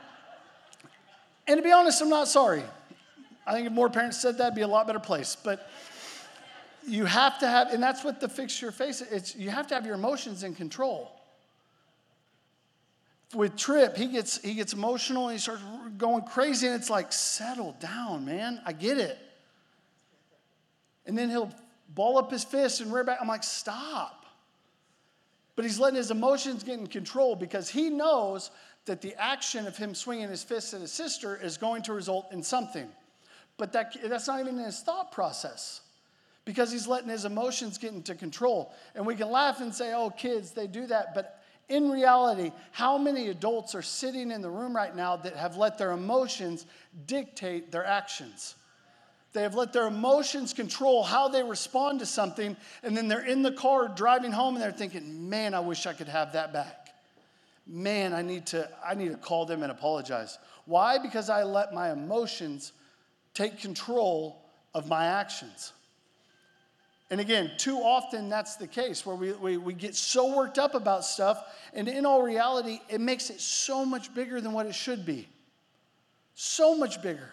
and 1.47 1.57
to 1.57 1.63
be 1.63 1.71
honest, 1.71 2.03
I'm 2.03 2.09
not 2.09 2.27
sorry. 2.27 2.65
I 3.47 3.53
think 3.53 3.69
if 3.69 3.73
more 3.73 3.89
parents 3.89 4.21
said 4.21 4.39
that, 4.39 4.47
it'd 4.47 4.57
be 4.57 4.63
a 4.63 4.67
lot 4.67 4.89
better 4.89 4.99
place. 4.99 5.37
But 5.37 5.71
you 6.85 7.05
have 7.05 7.39
to 7.39 7.47
have, 7.47 7.73
and 7.73 7.81
that's 7.81 8.03
what 8.03 8.19
the 8.19 8.29
fix 8.29 8.61
your 8.61 8.73
face, 8.73 9.03
it's 9.03 9.37
you 9.37 9.51
have 9.51 9.69
to 9.69 9.75
have 9.77 9.87
your 9.87 9.95
emotions 9.95 10.43
in 10.43 10.53
control. 10.53 11.13
with 13.35 13.55
Trip, 13.55 13.97
he 13.97 14.09
gets, 14.09 14.43
he 14.43 14.55
gets 14.55 14.73
emotional 14.73 15.29
and 15.29 15.39
he 15.39 15.41
starts 15.41 15.63
going 15.97 16.23
crazy, 16.23 16.67
and 16.67 16.75
it's 16.75 16.91
like, 16.91 17.13
settle 17.13 17.77
down, 17.79 18.25
man. 18.25 18.61
I 18.67 18.73
get 18.73 18.99
it. 18.99 19.17
And 21.07 21.17
then 21.17 21.31
he'll 21.31 21.53
ball 21.95 22.19
up 22.19 22.33
his 22.33 22.43
fist 22.43 22.81
and 22.81 22.93
rear 22.93 23.05
back. 23.05 23.19
I'm 23.21 23.29
like, 23.29 23.45
stop. 23.45 24.24
But 25.57 25.65
he's 25.65 25.79
letting 25.79 25.97
his 25.97 26.11
emotions 26.11 26.65
get 26.65 26.79
in 26.79 26.87
control 26.87 27.37
because 27.37 27.69
he 27.69 27.91
knows 27.91 28.51
that 28.87 29.01
the 29.01 29.15
action 29.21 29.67
of 29.67 29.77
him 29.77 29.95
swinging 29.95 30.29
his 30.29 30.43
fist 30.43 30.75
at 30.75 30.81
his 30.81 30.93
sister 30.93 31.39
is 31.41 31.57
going 31.57 31.83
to 31.83 31.93
result 31.93 32.33
in 32.33 32.43
something. 32.43 32.89
But 33.57 33.73
that, 33.73 33.97
that's 34.05 34.27
not 34.27 34.41
even 34.41 34.59
in 34.59 34.65
his 34.65 34.81
thought 34.81 35.13
process 35.13 35.81
because 36.45 36.71
he's 36.71 36.87
letting 36.87 37.09
his 37.09 37.25
emotions 37.25 37.79
get 37.79 37.93
into 37.93 38.15
control. 38.15 38.75
And 38.95 39.07
we 39.07 39.15
can 39.15 39.31
laugh 39.31 39.61
and 39.61 39.75
say, 39.75 39.95
oh, 39.95 40.11
kids, 40.11 40.51
they 40.51 40.67
do 40.67 40.87
that. 40.87 41.15
But 41.15 41.43
in 41.69 41.91
reality, 41.91 42.53
how 42.73 42.99
many 42.99 43.29
adults 43.29 43.75
are 43.75 43.83
sitting 43.83 44.31
in 44.31 44.43
the 44.43 44.51
room 44.51 44.77
right 44.77 44.95
now 44.95 45.17
that 45.17 45.37
have 45.37 45.57
let 45.57 45.79
their 45.79 45.93
emotions 45.93 46.67
dictate 47.07 47.73
their 47.73 47.85
actions? 47.85 48.57
They 49.35 49.43
have 49.43 49.57
let 49.57 49.73
their 49.73 49.89
emotions 49.89 50.53
control 50.53 51.03
how 51.03 51.27
they 51.27 51.43
respond 51.43 51.99
to 51.99 52.07
something, 52.07 52.57
and 52.85 52.97
then 52.97 53.09
they're 53.09 53.27
in 53.27 53.43
the 53.43 53.51
car 53.51 53.89
driving 53.89 54.31
home 54.31 54.55
and 54.55 54.63
they're 54.63 54.71
thinking, 54.71 55.29
man, 55.29 55.55
I 55.55 55.61
wish 55.61 55.87
I 55.87 55.93
could 55.93 56.09
have 56.09 56.33
that 56.33 56.53
back. 56.53 56.95
Man, 57.67 58.13
I 58.13 58.23
need 58.23 58.47
to, 58.47 58.69
I 58.87 58.95
need 58.95 59.11
to 59.11 59.17
call 59.17 59.45
them 59.45 59.65
and 59.65 59.73
apologize. 59.73 60.39
Why? 60.67 60.99
Because 60.99 61.29
I 61.31 61.43
let 61.43 61.75
my 61.75 61.91
emotions 61.91 62.73
take 63.35 63.59
control 63.59 64.41
of 64.73 64.89
my 64.89 65.07
actions. 65.07 65.73
And 67.11 67.21
again, 67.21 67.51
too 67.59 67.79
often 67.79 68.29
that's 68.29 68.55
the 68.55 68.69
case 68.69 69.05
where 69.05 69.17
we, 69.17 69.33
we, 69.33 69.57
we 69.57 69.75
get 69.75 69.97
so 69.97 70.37
worked 70.37 70.61
up 70.61 70.77
about 70.77 71.05
stuff, 71.05 71.43
and 71.73 71.89
in 71.89 72.07
all 72.07 72.23
reality, 72.23 72.81
it 72.89 73.01
makes 73.01 73.31
it 73.31 73.41
so 73.41 73.85
much 73.85 74.15
bigger 74.15 74.41
than 74.41 74.53
what 74.53 74.67
it 74.67 74.77
should 74.77 75.05
be. 75.05 75.29
So 76.37 76.77
much 76.77 77.03
bigger. 77.03 77.31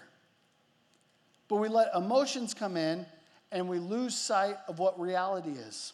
But 1.51 1.58
we 1.58 1.67
let 1.67 1.93
emotions 1.93 2.53
come 2.53 2.77
in 2.77 3.05
and 3.51 3.67
we 3.67 3.77
lose 3.77 4.15
sight 4.15 4.55
of 4.70 4.79
what 4.79 4.98
reality 4.98 5.50
is. 5.50 5.91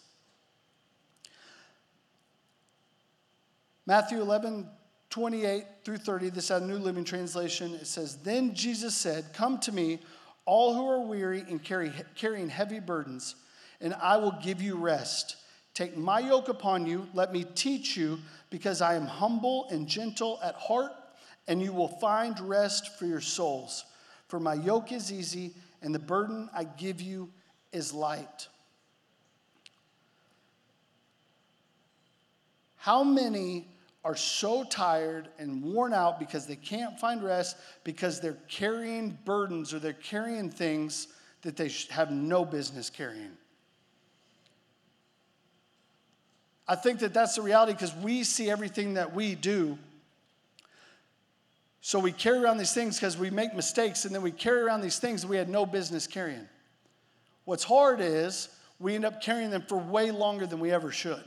Matthew 3.88 4.22
11, 4.22 4.70
28 5.10 5.66
through 5.84 5.98
30, 5.98 6.30
this 6.30 6.44
is 6.44 6.52
a 6.52 6.60
New 6.60 6.78
Living 6.78 7.04
Translation. 7.04 7.74
It 7.74 7.88
says, 7.88 8.18
Then 8.18 8.54
Jesus 8.54 8.94
said, 8.94 9.34
Come 9.34 9.58
to 9.62 9.72
me, 9.72 9.98
all 10.46 10.76
who 10.76 10.88
are 10.88 11.00
weary 11.00 11.44
and 11.50 11.64
carry, 11.64 11.92
carrying 12.14 12.50
heavy 12.50 12.80
burdens 12.80 13.34
and 13.82 13.96
I 13.96 14.18
will 14.18 14.38
give 14.44 14.62
you 14.62 14.76
rest. 14.76 15.38
Take 15.74 15.98
my 15.98 16.20
yoke 16.20 16.50
upon 16.50 16.86
you, 16.86 17.08
let 17.16 17.34
me 17.34 17.46
teach 17.56 17.98
you, 17.98 18.20
because 18.52 18.80
I 18.80 18.94
am 18.94 19.08
humble 19.08 19.68
and 19.72 19.88
gentle 19.88 20.40
at 20.44 20.54
heart, 20.54 20.92
and 21.48 21.64
you 21.64 21.74
will 21.74 21.88
find 21.88 22.40
rest 22.42 23.00
for 23.00 23.08
your 23.08 23.22
souls. 23.22 23.86
For 24.28 24.40
my 24.40 24.54
yoke 24.54 24.92
is 24.92 25.12
easy, 25.12 25.54
and 25.82 25.94
the 25.94 26.00
burden 26.00 26.50
I 26.54 26.66
give 26.66 27.02
you 27.02 27.30
is 27.72 27.94
light. 27.94 28.48
How 32.76 33.04
many 33.04 33.68
are 34.04 34.16
so 34.16 34.64
tired 34.64 35.28
and 35.38 35.62
worn 35.62 35.94
out 35.94 36.20
because 36.20 36.46
they 36.48 36.56
can't 36.56 36.98
find 36.98 37.22
rest 37.22 37.58
because 37.84 38.22
they're 38.22 38.38
carrying 38.48 39.18
burdens 39.26 39.74
or 39.74 39.80
they're 39.80 39.92
carrying 39.92 40.50
things 40.50 41.08
that 41.42 41.58
they 41.58 41.70
have 41.90 42.12
no 42.12 42.46
business 42.46 42.90
carrying? 42.90 43.32
I 46.68 46.76
think 46.76 47.00
that 47.00 47.14
that's 47.14 47.36
the 47.36 47.42
reality 47.42 47.74
because 47.74 47.96
we 47.96 48.24
see 48.24 48.50
everything 48.50 48.96
that 48.96 49.14
we 49.14 49.36
do. 49.36 49.78
So 51.88 52.00
we 52.00 52.12
carry 52.12 52.40
around 52.40 52.58
these 52.58 52.74
things 52.74 52.98
because 52.98 53.18
we 53.18 53.30
make 53.30 53.56
mistakes, 53.56 54.04
and 54.04 54.14
then 54.14 54.22
we 54.22 54.32
carry 54.32 54.60
around 54.62 54.82
these 54.82 55.00
things 55.00 55.26
we 55.26 55.38
had 55.38 55.48
no 55.48 55.66
business 55.66 56.06
carrying. 56.06 56.46
What's 57.46 57.64
hard 57.64 58.02
is 58.02 58.50
we 58.78 58.94
end 58.94 59.06
up 59.06 59.22
carrying 59.22 59.52
them 59.52 59.64
for 59.70 59.78
way 59.78 60.12
longer 60.12 60.46
than 60.46 60.60
we 60.60 60.70
ever 60.70 60.92
should. 60.92 61.24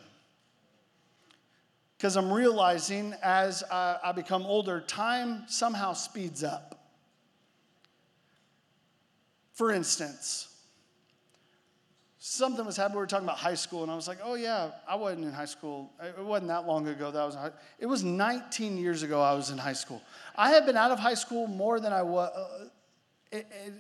Because 1.97 2.15
I'm 2.15 2.31
realizing 2.31 3.15
as 3.23 3.65
I, 3.73 4.01
I 4.05 4.13
become 4.13 4.43
older, 4.45 4.83
time 4.83 5.45
somehow 5.47 5.95
speeds 5.95 6.45
up. 6.45 6.79
For 9.55 9.73
instance, 9.73 10.50
something 12.23 12.67
was 12.67 12.77
happening. 12.77 12.97
We 12.97 13.01
were 13.01 13.07
talking 13.07 13.25
about 13.25 13.39
high 13.39 13.55
school, 13.55 13.83
and 13.83 13.91
I 13.91 13.97
was 13.97 14.07
like, 14.07 14.19
oh, 14.23 14.35
yeah, 14.35 14.71
I 14.87 14.95
wasn't 14.95 15.25
in 15.25 15.33
high 15.33 15.47
school. 15.47 15.91
It 16.03 16.23
wasn't 16.23 16.49
that 16.49 16.67
long 16.67 16.87
ago 16.87 17.11
that 17.11 17.19
I 17.19 17.25
was 17.25 17.35
high 17.35 17.51
It 17.79 17.87
was 17.87 18.05
19 18.05 18.77
years 18.77 19.03
ago 19.03 19.23
I 19.23 19.33
was 19.33 19.51
in 19.51 19.57
high 19.57 19.73
school. 19.73 20.03
I 20.37 20.51
had 20.51 20.67
been 20.67 20.77
out 20.77 20.91
of 20.91 20.99
high 20.99 21.15
school 21.15 21.47
more 21.47 21.81
than 21.81 21.95
I 21.95 22.03
was. 22.03 22.31
Uh, 22.37 22.65
it, 23.33 23.47
it, 23.67 23.73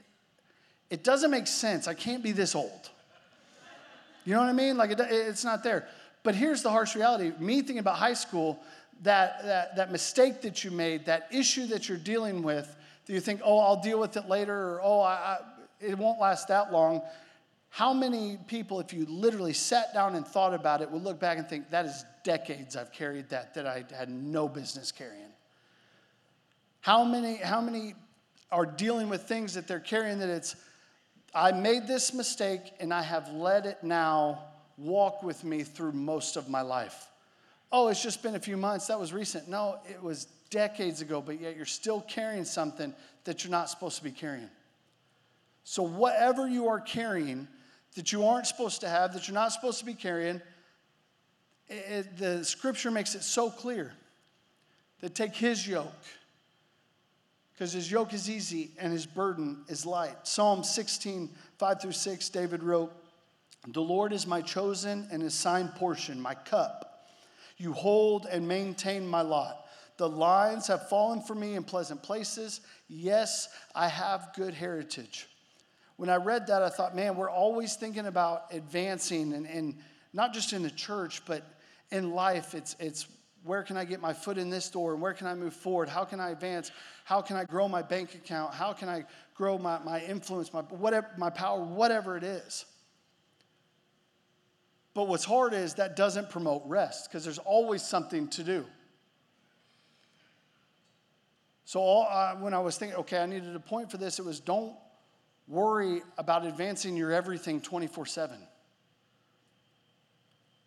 it, 0.89 1.05
doesn't 1.05 1.31
make 1.31 1.47
sense. 1.47 1.87
I 1.87 1.93
can't 1.93 2.23
be 2.23 2.33
this 2.33 2.55
old. 2.55 2.91
You 4.25 4.35
know 4.35 4.41
what 4.41 4.49
I 4.49 4.55
mean? 4.55 4.79
Like, 4.79 4.91
it, 4.91 5.01
it's 5.01 5.45
not 5.45 5.63
there. 5.63 5.87
But 6.23 6.35
here's 6.35 6.63
the 6.63 6.71
harsh 6.71 6.97
reality 6.97 7.33
me 7.39 7.57
thinking 7.57 7.79
about 7.79 7.97
high 7.97 8.15
school, 8.15 8.59
that, 9.03 9.45
that, 9.45 9.77
that 9.77 9.93
mistake 9.93 10.41
that 10.43 10.65
you 10.65 10.71
made, 10.71 11.05
that 11.07 11.29
issue 11.31 11.67
that 11.67 11.91
you're 11.91 11.99
dealing 11.99 12.43
with, 12.43 12.75
that 13.05 13.13
you 13.13 13.21
think, 13.21 13.43
oh, 13.45 13.59
I'll 13.59 13.83
deal 13.83 14.01
with 14.01 14.17
it 14.17 14.29
later, 14.29 14.55
or 14.55 14.81
oh, 14.83 15.01
I, 15.01 15.13
I, 15.13 15.39
it 15.81 15.99
won't 15.99 16.19
last 16.19 16.49
that 16.49 16.73
long 16.73 17.03
how 17.71 17.95
many 17.95 18.37
people, 18.49 18.81
if 18.81 18.93
you 18.93 19.07
literally 19.07 19.53
sat 19.53 19.95
down 19.95 20.17
and 20.17 20.27
thought 20.27 20.53
about 20.53 20.83
it, 20.83 20.91
would 20.91 21.03
look 21.03 21.21
back 21.21 21.39
and 21.39 21.49
think, 21.49 21.71
that 21.71 21.87
is 21.87 22.05
decades 22.25 22.77
I've 22.77 22.93
carried 22.93 23.29
that 23.31 23.55
that 23.55 23.67
I 23.67 23.85
had 23.97 24.11
no 24.11 24.49
business 24.49 24.91
carrying? 24.93 25.31
How 26.81 27.05
many, 27.05 27.37
how 27.37 27.61
many 27.61 27.95
are 28.51 28.67
dealing 28.67 29.09
with 29.09 29.23
things 29.23 29.55
that 29.55 29.69
they're 29.69 29.79
carrying 29.79 30.19
that 30.19 30.29
it's, 30.29 30.57
I 31.33 31.53
made 31.53 31.87
this 31.87 32.13
mistake 32.13 32.73
and 32.81 32.93
I 32.93 33.03
have 33.03 33.31
let 33.33 33.67
it 33.67 33.79
now 33.85 34.47
walk 34.77 35.23
with 35.23 35.45
me 35.45 35.63
through 35.63 35.93
most 35.93 36.37
of 36.37 36.49
my 36.49 36.63
life? 36.63 37.09
Oh, 37.71 37.87
it's 37.87 38.03
just 38.03 38.21
been 38.21 38.35
a 38.35 38.41
few 38.41 38.57
months. 38.57 38.89
That 38.89 38.99
was 38.99 39.13
recent. 39.13 39.49
No, 39.49 39.79
it 39.89 40.03
was 40.03 40.27
decades 40.51 41.03
ago, 41.03 41.23
but 41.25 41.41
yet 41.41 41.57
you're 41.57 41.67
still 41.67 42.01
carrying 42.01 42.45
something 42.45 42.93
that 43.23 43.45
you're 43.45 43.53
not 43.53 43.71
supposed 43.71 43.97
to 43.99 44.05
be 44.05 44.11
carrying. 44.11 44.51
So, 45.63 45.85
whatever 45.85 46.49
you 46.49 46.67
are 46.67 46.81
carrying, 46.81 47.47
that 47.95 48.13
you 48.13 48.25
aren't 48.25 48.47
supposed 48.47 48.81
to 48.83 48.89
have, 48.89 49.13
that 49.15 49.27
you're 49.27 49.35
not 49.35 49.53
supposed 49.53 49.79
to 49.81 49.85
be 49.85 49.95
carrying. 49.95 50.41
It, 51.69 52.17
the 52.17 52.45
scripture 52.45 52.91
makes 52.91 53.15
it 53.15 53.23
so 53.23 53.51
clear 53.51 53.93
that 55.01 55.15
take 55.15 55.35
his 55.35 55.67
yoke, 55.67 56.05
because 57.53 57.73
his 57.73 57.91
yoke 57.91 58.13
is 58.13 58.31
easy 58.31 58.71
and 58.79 58.93
his 58.93 59.07
burden 59.07 59.65
is 59.69 59.85
light. 59.87 60.15
Psalm 60.27 60.63
16, 60.63 61.31
5 61.59 61.83
through 61.83 61.93
6, 61.93 62.29
David 62.31 62.63
wrote, 62.63 62.93
The 63.69 63.83
Lord 63.83 64.13
is 64.13 64.27
my 64.27 64.41
chosen 64.41 65.09
and 65.11 65.23
assigned 65.23 65.75
portion, 65.75 66.21
my 66.21 66.35
cup. 66.35 67.09
You 67.57 67.73
hold 67.73 68.27
and 68.27 68.49
maintain 68.49 69.07
my 69.07 69.21
lot. 69.21 69.67
The 69.97 70.09
lines 70.09 70.67
have 70.69 70.89
fallen 70.89 71.21
for 71.21 71.35
me 71.35 71.57
in 71.57 71.63
pleasant 71.63 72.03
places. 72.03 72.63
Yes, 72.89 73.49
I 73.75 73.89
have 73.89 74.33
good 74.35 74.55
heritage 74.55 75.29
when 76.01 76.09
I 76.09 76.17
read 76.17 76.47
that, 76.47 76.63
I 76.63 76.71
thought, 76.71 76.97
man, 76.97 77.15
we're 77.15 77.29
always 77.29 77.77
thinking 77.77 78.07
about 78.07 78.45
advancing 78.53 79.35
and, 79.35 79.45
and 79.45 79.77
not 80.15 80.33
just 80.33 80.55
in 80.55 80.63
the 80.63 80.71
church, 80.71 81.23
but 81.27 81.43
in 81.91 82.13
life. 82.13 82.55
It's, 82.55 82.75
it's 82.81 83.07
where 83.45 83.63
can 83.63 83.77
I 83.77 83.85
get 83.85 84.01
my 84.01 84.15
foot 84.15 84.39
in 84.39 84.49
this 84.49 84.71
door 84.71 84.95
and 84.95 85.03
where 85.03 85.13
can 85.13 85.27
I 85.27 85.35
move 85.35 85.53
forward? 85.53 85.91
How 85.91 86.05
can 86.07 86.19
I 86.19 86.31
advance? 86.31 86.71
How 87.05 87.21
can 87.21 87.37
I 87.37 87.45
grow 87.45 87.69
my 87.69 87.83
bank 87.83 88.15
account? 88.15 88.55
How 88.55 88.73
can 88.73 88.89
I 88.89 89.05
grow 89.35 89.59
my, 89.59 89.79
my 89.81 90.01
influence, 90.01 90.55
my, 90.55 90.63
whatever, 90.63 91.07
my 91.19 91.29
power, 91.29 91.63
whatever 91.63 92.17
it 92.17 92.25
is? 92.25 92.65
But 94.95 95.07
what's 95.07 95.27
hard 95.27 95.53
is 95.53 95.75
that 95.75 95.97
doesn't 95.97 96.31
promote 96.31 96.63
rest 96.65 97.11
because 97.11 97.25
there's 97.25 97.39
always 97.39 97.83
something 97.83 98.29
to 98.29 98.43
do. 98.43 98.65
So 101.67 101.81
all, 101.81 102.09
uh, 102.11 102.37
when 102.37 102.55
I 102.55 102.61
was 102.61 102.79
thinking, 102.79 102.97
okay, 103.01 103.19
I 103.19 103.27
needed 103.27 103.55
a 103.55 103.61
point 103.61 103.91
for 103.91 103.99
this, 103.99 104.19
it 104.19 104.25
was 104.25 104.41
don't 104.41 104.75
worry 105.51 106.03
about 106.17 106.47
advancing 106.47 106.97
your 106.97 107.13
everything 107.13 107.61
24 107.61 108.07
7. 108.07 108.39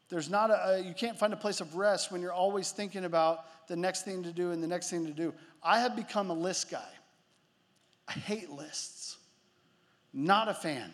There's 0.10 0.30
not 0.30 0.52
a, 0.52 0.84
you 0.86 0.94
can't 0.94 1.18
find 1.18 1.34
a 1.34 1.38
place 1.38 1.60
of 1.62 1.75
rest 1.75 2.12
when 2.12 2.22
you're 2.22 2.34
always 2.34 2.72
thinking 2.72 3.06
about 3.06 3.68
the 3.68 3.75
next 3.75 4.04
thing 4.04 4.22
to 4.24 4.32
do 4.32 4.52
and 4.52 4.62
the 4.62 4.68
next 4.68 4.90
thing 4.90 5.08
to 5.08 5.13
do. 5.13 5.34
I 5.63 5.80
have 5.80 5.96
become 5.96 6.30
a 6.30 6.36
list 6.36 6.70
guy. 6.70 6.92
I 8.08 8.12
hate 8.12 8.52
lists. 8.52 9.18
Not 10.13 10.50
a 10.50 10.54
fan. 10.54 10.92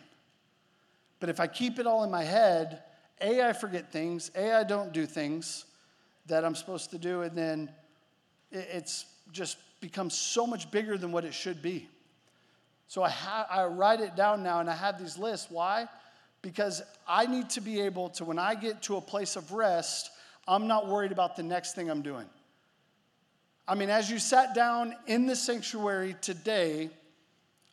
But 1.18 1.28
if 1.28 1.38
I 1.38 1.48
keep 1.48 1.78
it 1.78 1.86
all 1.86 2.04
in 2.04 2.10
my 2.10 2.22
head, 2.22 2.82
A, 3.20 3.46
I 3.46 3.52
forget 3.52 3.92
things, 3.92 4.30
A, 4.34 4.54
I 4.54 4.64
don't 4.64 4.92
do 4.92 5.04
things 5.04 5.66
that 6.26 6.44
I'm 6.44 6.54
supposed 6.54 6.90
to 6.90 6.98
do, 6.98 7.22
and 7.22 7.36
then 7.36 7.70
it's 8.50 9.04
just 9.32 9.58
becomes 9.80 10.16
so 10.16 10.46
much 10.46 10.70
bigger 10.70 10.96
than 10.96 11.12
what 11.12 11.24
it 11.24 11.34
should 11.34 11.60
be. 11.60 11.88
So 12.90 13.04
I, 13.04 13.08
ha- 13.08 13.46
I 13.48 13.66
write 13.66 14.00
it 14.00 14.16
down 14.16 14.42
now 14.42 14.58
and 14.58 14.68
I 14.68 14.74
have 14.74 14.98
these 14.98 15.16
lists. 15.16 15.46
Why? 15.48 15.86
Because 16.42 16.82
I 17.06 17.24
need 17.24 17.48
to 17.50 17.60
be 17.60 17.80
able 17.82 18.08
to, 18.10 18.24
when 18.24 18.36
I 18.36 18.56
get 18.56 18.82
to 18.82 18.96
a 18.96 19.00
place 19.00 19.36
of 19.36 19.52
rest, 19.52 20.10
I'm 20.48 20.66
not 20.66 20.88
worried 20.88 21.12
about 21.12 21.36
the 21.36 21.44
next 21.44 21.76
thing 21.76 21.88
I'm 21.88 22.02
doing. 22.02 22.26
I 23.68 23.76
mean, 23.76 23.90
as 23.90 24.10
you 24.10 24.18
sat 24.18 24.56
down 24.56 24.96
in 25.06 25.26
the 25.26 25.36
sanctuary 25.36 26.16
today, 26.20 26.90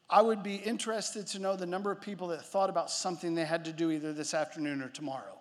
I 0.07 0.21
would 0.21 0.43
be 0.43 0.57
interested 0.57 1.25
to 1.27 1.39
know 1.39 1.55
the 1.55 1.65
number 1.65 1.89
of 1.89 1.99
people 1.99 2.27
that 2.27 2.45
thought 2.45 2.69
about 2.69 2.91
something 2.91 3.33
they 3.33 3.43
had 3.43 3.65
to 3.65 3.71
do 3.71 3.89
either 3.89 4.13
this 4.13 4.35
afternoon 4.35 4.83
or 4.83 4.89
tomorrow. 4.89 5.39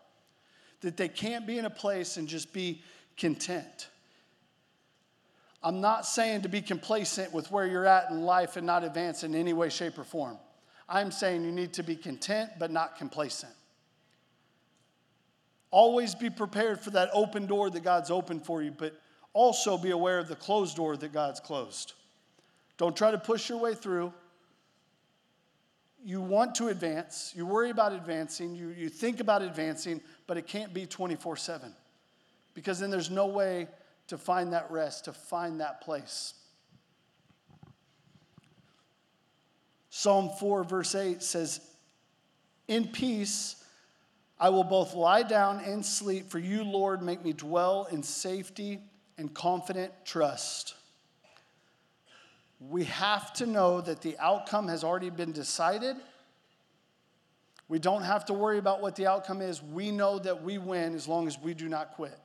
That 0.80 0.96
they 0.96 1.08
can't 1.08 1.46
be 1.46 1.58
in 1.58 1.66
a 1.66 1.70
place 1.70 2.16
and 2.16 2.26
just 2.26 2.50
be 2.50 2.80
content. 3.18 3.88
I'm 5.66 5.80
not 5.80 6.06
saying 6.06 6.42
to 6.42 6.48
be 6.48 6.62
complacent 6.62 7.34
with 7.34 7.50
where 7.50 7.66
you're 7.66 7.86
at 7.86 8.12
in 8.12 8.20
life 8.20 8.56
and 8.56 8.64
not 8.64 8.84
advance 8.84 9.24
in 9.24 9.34
any 9.34 9.52
way, 9.52 9.68
shape, 9.68 9.98
or 9.98 10.04
form. 10.04 10.38
I'm 10.88 11.10
saying 11.10 11.42
you 11.42 11.50
need 11.50 11.72
to 11.72 11.82
be 11.82 11.96
content 11.96 12.50
but 12.56 12.70
not 12.70 12.96
complacent. 12.96 13.52
Always 15.72 16.14
be 16.14 16.30
prepared 16.30 16.78
for 16.78 16.90
that 16.90 17.10
open 17.12 17.46
door 17.46 17.68
that 17.68 17.82
God's 17.82 18.12
opened 18.12 18.46
for 18.46 18.62
you, 18.62 18.70
but 18.70 18.94
also 19.32 19.76
be 19.76 19.90
aware 19.90 20.20
of 20.20 20.28
the 20.28 20.36
closed 20.36 20.76
door 20.76 20.96
that 20.96 21.12
God's 21.12 21.40
closed. 21.40 21.94
Don't 22.78 22.96
try 22.96 23.10
to 23.10 23.18
push 23.18 23.48
your 23.48 23.58
way 23.58 23.74
through. 23.74 24.12
You 26.04 26.20
want 26.20 26.54
to 26.54 26.68
advance, 26.68 27.32
you 27.34 27.44
worry 27.44 27.70
about 27.70 27.92
advancing, 27.92 28.54
you, 28.54 28.68
you 28.68 28.88
think 28.88 29.18
about 29.18 29.42
advancing, 29.42 30.00
but 30.28 30.36
it 30.36 30.46
can't 30.46 30.72
be 30.72 30.86
24 30.86 31.36
7 31.36 31.74
because 32.54 32.78
then 32.78 32.88
there's 32.88 33.10
no 33.10 33.26
way 33.26 33.66
to 34.08 34.18
find 34.18 34.52
that 34.52 34.70
rest, 34.70 35.06
to 35.06 35.12
find 35.12 35.60
that 35.60 35.80
place. 35.80 36.34
Psalm 39.90 40.30
4, 40.38 40.64
verse 40.64 40.94
8 40.94 41.22
says, 41.22 41.60
In 42.68 42.88
peace 42.88 43.56
I 44.38 44.50
will 44.50 44.64
both 44.64 44.94
lie 44.94 45.22
down 45.22 45.60
and 45.60 45.84
sleep, 45.84 46.30
for 46.30 46.38
you, 46.38 46.62
Lord, 46.62 47.02
make 47.02 47.24
me 47.24 47.32
dwell 47.32 47.88
in 47.90 48.02
safety 48.02 48.80
and 49.16 49.32
confident 49.32 49.92
trust. 50.04 50.74
We 52.60 52.84
have 52.84 53.32
to 53.34 53.46
know 53.46 53.80
that 53.80 54.02
the 54.02 54.18
outcome 54.18 54.68
has 54.68 54.84
already 54.84 55.10
been 55.10 55.32
decided. 55.32 55.96
We 57.68 57.78
don't 57.78 58.02
have 58.02 58.26
to 58.26 58.34
worry 58.34 58.58
about 58.58 58.82
what 58.82 58.96
the 58.96 59.06
outcome 59.06 59.40
is. 59.40 59.62
We 59.62 59.90
know 59.90 60.18
that 60.18 60.42
we 60.42 60.58
win 60.58 60.94
as 60.94 61.08
long 61.08 61.26
as 61.26 61.38
we 61.38 61.54
do 61.54 61.68
not 61.68 61.92
quit. 61.92 62.18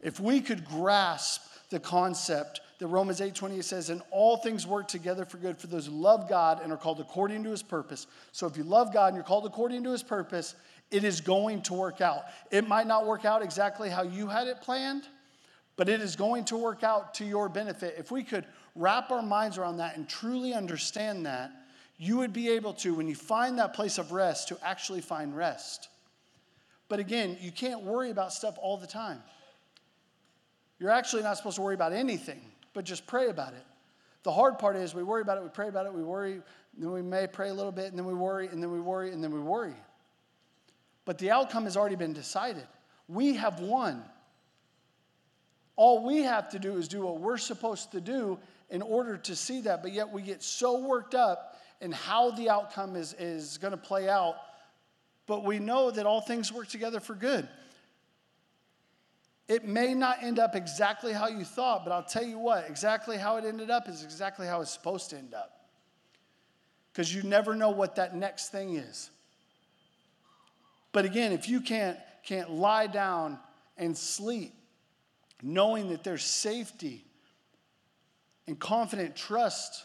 If 0.00 0.20
we 0.20 0.40
could 0.40 0.64
grasp 0.64 1.42
the 1.70 1.80
concept 1.80 2.60
that 2.78 2.86
Romans 2.86 3.20
8:28 3.20 3.64
says, 3.64 3.90
"And 3.90 4.02
all 4.10 4.36
things 4.36 4.66
work 4.66 4.88
together 4.88 5.24
for 5.24 5.38
good 5.38 5.58
for 5.58 5.66
those 5.66 5.86
who 5.86 5.92
love 5.92 6.28
God 6.28 6.60
and 6.62 6.72
are 6.72 6.76
called 6.76 7.00
according 7.00 7.44
to 7.44 7.50
his 7.50 7.62
purpose." 7.62 8.06
So 8.32 8.46
if 8.46 8.56
you 8.56 8.64
love 8.64 8.92
God 8.92 9.08
and 9.08 9.16
you're 9.16 9.24
called 9.24 9.46
according 9.46 9.84
to 9.84 9.90
his 9.90 10.02
purpose, 10.02 10.54
it 10.90 11.02
is 11.02 11.20
going 11.20 11.62
to 11.62 11.74
work 11.74 12.00
out. 12.00 12.26
It 12.50 12.68
might 12.68 12.86
not 12.86 13.06
work 13.06 13.24
out 13.24 13.42
exactly 13.42 13.88
how 13.88 14.02
you 14.02 14.28
had 14.28 14.46
it 14.46 14.60
planned, 14.60 15.08
but 15.76 15.88
it 15.88 16.00
is 16.00 16.14
going 16.14 16.44
to 16.46 16.56
work 16.56 16.84
out 16.84 17.14
to 17.14 17.24
your 17.24 17.48
benefit. 17.48 17.96
If 17.98 18.10
we 18.10 18.22
could 18.22 18.46
wrap 18.74 19.10
our 19.10 19.22
minds 19.22 19.58
around 19.58 19.78
that 19.78 19.96
and 19.96 20.08
truly 20.08 20.54
understand 20.54 21.26
that, 21.26 21.50
you 21.96 22.18
would 22.18 22.32
be 22.32 22.50
able 22.50 22.74
to, 22.74 22.94
when 22.94 23.08
you 23.08 23.16
find 23.16 23.58
that 23.58 23.72
place 23.72 23.96
of 23.96 24.12
rest, 24.12 24.48
to 24.48 24.58
actually 24.62 25.00
find 25.00 25.34
rest. 25.34 25.88
But 26.88 27.00
again, 27.00 27.38
you 27.40 27.50
can't 27.50 27.82
worry 27.82 28.10
about 28.10 28.32
stuff 28.32 28.58
all 28.60 28.76
the 28.76 28.86
time. 28.86 29.22
You're 30.78 30.90
actually 30.90 31.22
not 31.22 31.36
supposed 31.36 31.56
to 31.56 31.62
worry 31.62 31.74
about 31.74 31.92
anything, 31.92 32.40
but 32.74 32.84
just 32.84 33.06
pray 33.06 33.28
about 33.28 33.54
it. 33.54 33.64
The 34.22 34.32
hard 34.32 34.58
part 34.58 34.76
is 34.76 34.94
we 34.94 35.02
worry 35.02 35.22
about 35.22 35.38
it, 35.38 35.44
we 35.44 35.50
pray 35.50 35.68
about 35.68 35.86
it, 35.86 35.94
we 35.94 36.02
worry, 36.02 36.42
then 36.76 36.90
we 36.90 37.02
may 37.02 37.26
pray 37.26 37.48
a 37.48 37.54
little 37.54 37.72
bit, 37.72 37.86
and 37.86 37.98
then 37.98 38.04
we 38.04 38.14
worry, 38.14 38.48
and 38.48 38.62
then 38.62 38.72
we 38.72 38.80
worry, 38.80 39.12
and 39.12 39.22
then 39.22 39.32
we 39.32 39.40
worry. 39.40 39.74
But 41.04 41.18
the 41.18 41.30
outcome 41.30 41.64
has 41.64 41.76
already 41.76 41.96
been 41.96 42.12
decided. 42.12 42.66
We 43.08 43.36
have 43.36 43.60
won. 43.60 44.02
All 45.76 46.04
we 46.04 46.22
have 46.22 46.50
to 46.50 46.58
do 46.58 46.76
is 46.76 46.88
do 46.88 47.02
what 47.02 47.20
we're 47.20 47.36
supposed 47.38 47.92
to 47.92 48.00
do 48.00 48.38
in 48.70 48.82
order 48.82 49.16
to 49.16 49.36
see 49.36 49.60
that, 49.62 49.82
but 49.82 49.92
yet 49.92 50.10
we 50.10 50.22
get 50.22 50.42
so 50.42 50.80
worked 50.80 51.14
up 51.14 51.56
in 51.80 51.92
how 51.92 52.32
the 52.32 52.50
outcome 52.50 52.96
is, 52.96 53.14
is 53.14 53.58
going 53.58 53.70
to 53.70 53.76
play 53.76 54.08
out. 54.08 54.36
But 55.26 55.44
we 55.44 55.58
know 55.58 55.90
that 55.90 56.06
all 56.06 56.20
things 56.20 56.52
work 56.52 56.68
together 56.68 57.00
for 57.00 57.14
good. 57.14 57.48
It 59.48 59.64
may 59.64 59.94
not 59.94 60.22
end 60.22 60.38
up 60.38 60.56
exactly 60.56 61.12
how 61.12 61.28
you 61.28 61.44
thought, 61.44 61.84
but 61.84 61.92
I'll 61.92 62.02
tell 62.02 62.24
you 62.24 62.38
what, 62.38 62.68
exactly 62.68 63.16
how 63.16 63.36
it 63.36 63.44
ended 63.44 63.70
up 63.70 63.88
is 63.88 64.02
exactly 64.02 64.46
how 64.46 64.60
it's 64.60 64.72
supposed 64.72 65.10
to 65.10 65.18
end 65.18 65.34
up. 65.34 65.68
Because 66.92 67.14
you 67.14 67.22
never 67.22 67.54
know 67.54 67.70
what 67.70 67.96
that 67.96 68.16
next 68.16 68.50
thing 68.50 68.74
is. 68.74 69.10
But 70.90 71.04
again, 71.04 71.30
if 71.30 71.48
you 71.48 71.60
can't, 71.60 71.98
can't 72.24 72.50
lie 72.50 72.88
down 72.88 73.38
and 73.76 73.96
sleep, 73.96 74.52
knowing 75.42 75.90
that 75.90 76.02
there's 76.02 76.24
safety 76.24 77.04
and 78.48 78.58
confident 78.58 79.14
trust, 79.14 79.84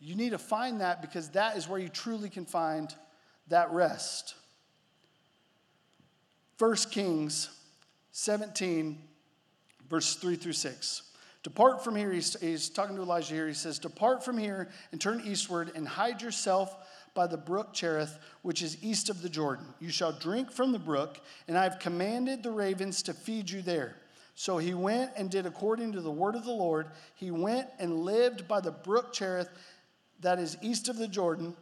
you 0.00 0.16
need 0.16 0.30
to 0.30 0.38
find 0.38 0.80
that 0.80 1.02
because 1.02 1.28
that 1.30 1.56
is 1.56 1.68
where 1.68 1.78
you 1.78 1.88
truly 1.88 2.30
can 2.30 2.46
find 2.46 2.92
that 3.48 3.70
rest. 3.70 4.34
First 6.56 6.90
Kings 6.90 7.50
17, 8.12 8.98
verse 9.88 10.16
3 10.16 10.36
through 10.36 10.52
6. 10.52 11.02
Depart 11.42 11.82
from 11.82 11.96
here, 11.96 12.12
he's, 12.12 12.38
he's, 12.40 12.68
talking 12.68 12.96
to 12.96 13.02
Elijah 13.02 13.34
here. 13.34 13.48
He 13.48 13.54
says, 13.54 13.78
Depart 13.78 14.22
from 14.22 14.36
here 14.36 14.68
and 14.92 15.00
turn 15.00 15.22
eastward 15.24 15.72
and 15.74 15.88
hide 15.88 16.20
yourself 16.20 16.76
by 17.14 17.26
the 17.26 17.36
brook 17.36 17.72
Cherith, 17.72 18.18
which 18.42 18.62
is 18.62 18.82
east 18.82 19.08
of 19.08 19.22
the 19.22 19.28
Jordan. 19.28 19.66
You 19.80 19.90
shall 19.90 20.12
drink 20.12 20.52
from 20.52 20.72
the 20.72 20.78
brook, 20.78 21.18
and 21.48 21.56
I 21.56 21.64
have 21.64 21.78
commanded 21.78 22.42
the 22.42 22.50
ravens 22.50 23.02
to 23.04 23.14
feed 23.14 23.48
you 23.48 23.62
there. 23.62 23.96
So 24.34 24.58
he 24.58 24.74
went 24.74 25.12
and 25.16 25.30
did 25.30 25.46
according 25.46 25.92
to 25.92 26.00
the 26.00 26.10
word 26.10 26.34
of 26.34 26.44
the 26.44 26.52
Lord. 26.52 26.88
He 27.14 27.30
went 27.30 27.68
and 27.78 28.04
lived 28.04 28.46
by 28.46 28.60
the 28.60 28.70
brook 28.70 29.12
Cherith, 29.12 29.50
that 30.20 30.38
is 30.38 30.56
east 30.62 30.88
of 30.88 30.96
the 30.96 31.08
Jordan. 31.08 31.56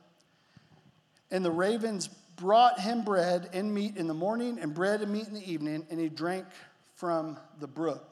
And 1.30 1.44
the 1.44 1.50
ravens 1.50 2.08
brought 2.38 2.80
him 2.80 3.02
bread 3.02 3.50
and 3.52 3.74
meat 3.74 3.96
in 3.96 4.06
the 4.06 4.14
morning 4.14 4.58
and 4.60 4.72
bread 4.72 5.02
and 5.02 5.12
meat 5.12 5.26
in 5.26 5.34
the 5.34 5.50
evening, 5.50 5.86
and 5.90 6.00
he 6.00 6.08
drank 6.08 6.46
from 6.94 7.36
the 7.60 7.66
brook. 7.66 8.08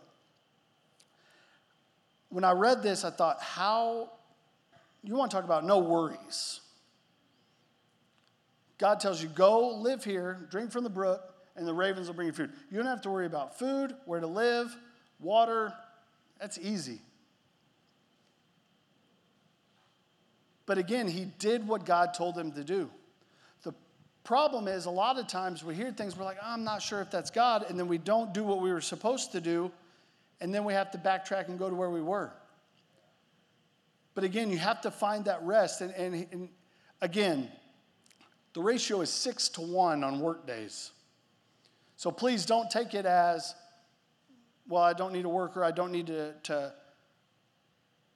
When 2.29 2.45
I 2.45 2.53
read 2.53 2.83
this, 2.83 3.05
I 3.05 3.11
thought, 3.11 3.41
how, 3.41 4.11
you 5.03 5.15
want 5.15 5.31
to 5.31 5.37
talk 5.37 5.45
about 5.45 5.65
no 5.65 5.79
worries. 5.79 6.61
God 8.79 9.01
tells 9.01 9.23
you, 9.23 9.29
go 9.29 9.77
live 9.77 10.05
here, 10.05 10.47
drink 10.51 10.71
from 10.71 10.85
the 10.85 10.91
brook, 10.91 11.23
and 11.55 11.67
the 11.67 11.73
ravens 11.73 12.09
will 12.09 12.15
bring 12.15 12.27
you 12.27 12.33
food. 12.33 12.53
You 12.71 12.77
don't 12.77 12.87
have 12.87 13.01
to 13.03 13.11
worry 13.11 13.27
about 13.27 13.59
food, 13.59 13.95
where 14.05 14.21
to 14.21 14.27
live, 14.27 14.77
water. 15.21 15.73
That's 16.39 16.59
easy. 16.59 17.01
But 20.67 20.79
again, 20.79 21.09
he 21.09 21.27
did 21.39 21.67
what 21.67 21.87
God 21.87 22.13
told 22.13 22.37
him 22.37 22.53
to 22.53 22.65
do. 22.65 22.91
Problem 24.27 24.67
is, 24.67 24.87
a 24.87 24.91
lot 24.91 25.21
of 25.21 25.29
times 25.29 25.63
we 25.63 25.77
hear 25.77 25.93
things, 25.93 26.17
we're 26.19 26.25
like, 26.25 26.39
oh, 26.43 26.53
I'm 26.53 26.65
not 26.65 26.83
sure 26.83 27.01
if 27.01 27.13
that's 27.13 27.31
God, 27.31 27.65
and 27.69 27.79
then 27.79 27.87
we 27.87 27.97
don't 27.97 28.35
do 28.35 28.43
what 28.43 28.61
we 28.61 28.73
were 28.73 28.81
supposed 28.81 29.31
to 29.31 29.41
do, 29.41 29.71
and 30.41 30.53
then 30.53 30.65
we 30.65 30.73
have 30.73 30.91
to 30.91 30.99
backtrack 30.99 31.47
and 31.49 31.57
go 31.57 31.71
to 31.71 31.77
where 31.77 31.91
we 31.91 32.03
were. 32.03 32.33
But 34.17 34.25
again, 34.25 34.51
you 34.51 34.59
have 34.59 34.81
to 34.81 34.91
find 34.91 35.27
that 35.27 35.45
rest. 35.45 35.81
And, 35.81 35.95
and, 35.95 36.27
and 36.33 36.49
again, 37.01 37.49
the 38.53 38.61
ratio 38.61 39.01
is 39.01 39.11
six 39.11 39.49
to 39.51 39.61
one 39.61 40.03
on 40.03 40.19
work 40.19 40.45
days. 40.45 40.91
So 41.95 42.11
please 42.11 42.45
don't 42.45 42.69
take 42.69 42.95
it 42.95 43.07
as, 43.07 43.55
well, 44.67 44.83
I 44.83 44.93
don't 44.93 45.13
need 45.13 45.25
a 45.25 45.29
worker, 45.29 45.63
I 45.63 45.71
don't 45.71 45.93
need 45.93 46.09
to, 46.09 46.35
to, 46.43 46.75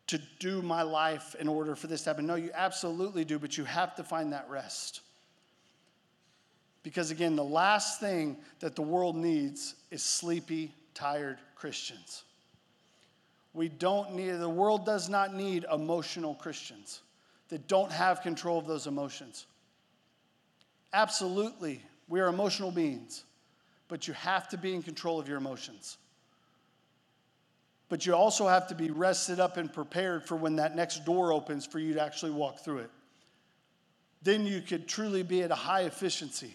to 0.08 0.20
do 0.40 0.60
my 0.60 0.82
life 0.82 1.36
in 1.38 1.46
order 1.46 1.76
for 1.76 1.86
this 1.86 2.02
to 2.02 2.10
happen. 2.10 2.26
No, 2.26 2.34
you 2.34 2.50
absolutely 2.52 3.24
do, 3.24 3.38
but 3.38 3.56
you 3.56 3.62
have 3.62 3.94
to 3.94 4.02
find 4.02 4.32
that 4.32 4.50
rest. 4.50 5.02
Because 6.82 7.10
again, 7.10 7.36
the 7.36 7.44
last 7.44 8.00
thing 8.00 8.36
that 8.60 8.74
the 8.74 8.82
world 8.82 9.16
needs 9.16 9.74
is 9.90 10.02
sleepy, 10.02 10.72
tired 10.94 11.38
Christians. 11.54 12.24
We 13.52 13.68
don't 13.68 14.14
need, 14.14 14.32
the 14.32 14.48
world 14.48 14.86
does 14.86 15.08
not 15.08 15.34
need 15.34 15.66
emotional 15.72 16.34
Christians 16.34 17.00
that 17.48 17.66
don't 17.68 17.90
have 17.90 18.22
control 18.22 18.58
of 18.58 18.66
those 18.66 18.86
emotions. 18.86 19.46
Absolutely, 20.92 21.82
we 22.08 22.20
are 22.20 22.28
emotional 22.28 22.70
beings, 22.70 23.24
but 23.88 24.08
you 24.08 24.14
have 24.14 24.48
to 24.48 24.56
be 24.56 24.74
in 24.74 24.82
control 24.82 25.20
of 25.20 25.28
your 25.28 25.36
emotions. 25.36 25.98
But 27.88 28.06
you 28.06 28.14
also 28.14 28.46
have 28.46 28.68
to 28.68 28.74
be 28.76 28.90
rested 28.90 29.40
up 29.40 29.56
and 29.56 29.72
prepared 29.72 30.24
for 30.24 30.36
when 30.36 30.56
that 30.56 30.76
next 30.76 31.04
door 31.04 31.32
opens 31.32 31.66
for 31.66 31.80
you 31.80 31.94
to 31.94 32.02
actually 32.02 32.30
walk 32.30 32.60
through 32.60 32.78
it. 32.78 32.90
Then 34.22 34.46
you 34.46 34.60
could 34.60 34.86
truly 34.86 35.24
be 35.24 35.42
at 35.42 35.50
a 35.50 35.56
high 35.56 35.82
efficiency 35.82 36.54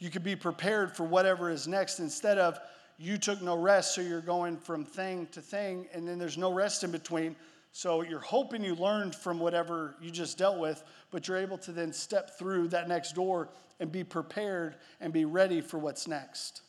you 0.00 0.10
could 0.10 0.24
be 0.24 0.34
prepared 0.34 0.96
for 0.96 1.04
whatever 1.04 1.50
is 1.50 1.68
next 1.68 2.00
instead 2.00 2.38
of 2.38 2.58
you 2.98 3.16
took 3.16 3.40
no 3.40 3.56
rest, 3.56 3.94
so 3.94 4.00
you're 4.00 4.20
going 4.20 4.56
from 4.56 4.84
thing 4.84 5.26
to 5.32 5.40
thing, 5.40 5.86
and 5.94 6.06
then 6.06 6.18
there's 6.18 6.36
no 6.36 6.52
rest 6.52 6.82
in 6.84 6.90
between. 6.90 7.36
So 7.72 8.02
you're 8.02 8.18
hoping 8.18 8.64
you 8.64 8.74
learned 8.74 9.14
from 9.14 9.38
whatever 9.38 9.94
you 10.00 10.10
just 10.10 10.36
dealt 10.36 10.58
with, 10.58 10.82
but 11.10 11.28
you're 11.28 11.36
able 11.36 11.56
to 11.58 11.72
then 11.72 11.92
step 11.92 12.38
through 12.38 12.68
that 12.68 12.88
next 12.88 13.14
door 13.14 13.48
and 13.78 13.92
be 13.92 14.02
prepared 14.02 14.76
and 15.00 15.12
be 15.12 15.24
ready 15.24 15.60
for 15.60 15.78
what's 15.78 16.08
next. 16.08 16.62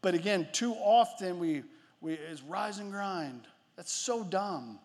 But 0.00 0.14
again, 0.14 0.48
too 0.52 0.74
often 0.74 1.38
we, 1.38 1.62
we 2.00 2.14
is 2.14 2.42
rise 2.42 2.78
and 2.78 2.92
grind. 2.92 3.46
That's 3.76 3.92
so 3.92 4.22
dumb. 4.22 4.78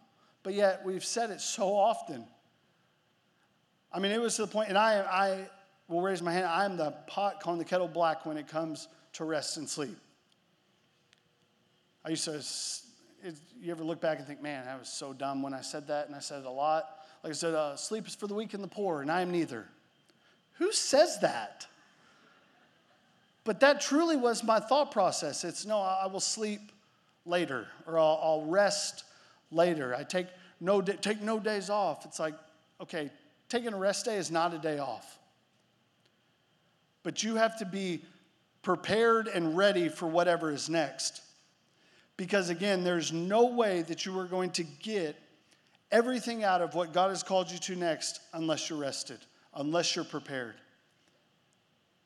But 0.43 0.53
yet 0.53 0.81
we've 0.86 1.05
said 1.05 1.29
it 1.29 1.41
so 1.41 1.75
often. 1.75 2.25
I 3.91 3.99
mean, 3.99 4.12
it 4.12 4.21
was 4.21 4.36
to 4.36 4.43
the 4.43 4.47
point, 4.47 4.69
and 4.69 4.77
I, 4.77 4.99
I 5.01 5.49
will 5.88 6.02
raise 6.02 6.21
my 6.21 6.32
hand. 6.32 6.45
I'm 6.45 6.78
the 6.78 6.91
pot 7.08 7.39
calling 7.41 7.60
the 7.60 7.65
kettle 7.65 7.88
black 7.88 8.26
when 8.26 8.38
it 8.38 8.47
comes 8.47 8.88
to 9.13 9.26
rest 9.26 9.58
and 9.58 9.67
sleep. 9.67 9.97
I 12.04 12.10
used 12.10 12.26
to, 12.26 12.41
you 13.62 13.71
ever 13.71 13.84
look 13.84 14.00
back 14.00 14.17
and 14.17 14.28
think, 14.28 14.41
man, 14.41 14.67
I 14.67 14.78
was 14.78 14.89
so 14.89 15.13
dumb 15.13 15.41
when 15.41 15.54
I 15.54 15.62
said 15.62 15.88
that, 15.88 16.08
and 16.08 16.15
I 16.15 16.19
said 16.19 16.39
it 16.39 16.45
a 16.45 16.52
lot. 16.52 17.00
Like 17.23 17.32
I 17.32 17.34
said, 17.34 17.54
uh, 17.54 17.76
sleep 17.76 18.08
is 18.08 18.15
for 18.15 18.28
the 18.28 18.34
weak 18.34 18.54
and 18.54 18.63
the 18.63 18.67
poor, 18.67 19.02
and 19.02 19.12
I 19.12 19.21
am 19.21 19.32
neither. 19.32 19.65
Who 20.54 20.71
says 20.71 21.19
that? 21.19 21.67
But 23.43 23.60
that 23.62 23.82
truly 23.82 24.17
was 24.17 24.43
my 24.43 24.60
thought 24.60 24.91
process. 24.91 25.43
It's 25.43 25.65
no, 25.65 25.80
I 25.80 26.08
will 26.08 26.19
sleep 26.19 26.71
later, 27.26 27.67
or 27.86 27.97
I'll, 27.97 28.19
I'll 28.21 28.45
rest 28.45 29.04
later. 29.52 29.95
I 29.95 30.04
take 30.04 30.28
no, 30.60 30.82
take 30.82 31.21
no 31.21 31.39
days 31.39 31.69
off. 31.69 32.06
It's 32.06 32.19
like, 32.19 32.34
okay, 32.82 33.10
taking 33.47 33.73
a 33.73 33.78
rest 33.78 34.06
day 34.06 34.17
is 34.17 34.32
not 34.32 34.54
a 34.54 34.58
day 34.58 34.80
off. 34.80 35.16
But 37.08 37.24
you 37.24 37.36
have 37.36 37.58
to 37.60 37.65
be 37.65 38.04
prepared 38.63 39.30
and 39.30 39.56
ready 39.56 39.88
for 39.88 40.08
whatever 40.08 40.52
is 40.52 40.70
next. 40.70 41.22
Because 42.17 42.50
again, 42.50 42.84
there's 42.84 43.13
no 43.13 43.46
way 43.46 43.84
that 43.84 44.06
you 44.06 44.20
are 44.20 44.26
going 44.26 44.50
to 44.50 44.63
get 44.63 45.15
everything 45.89 46.43
out 46.43 46.62
of 46.62 46.76
what 46.76 46.91
God 46.91 47.12
has 47.12 47.24
called 47.24 47.50
you 47.50 47.60
to 47.60 47.78
next 47.78 48.20
unless 48.34 48.70
you're 48.70 48.78
rested, 48.78 49.20
unless 49.56 49.96
you're 49.96 50.04
prepared. 50.04 50.56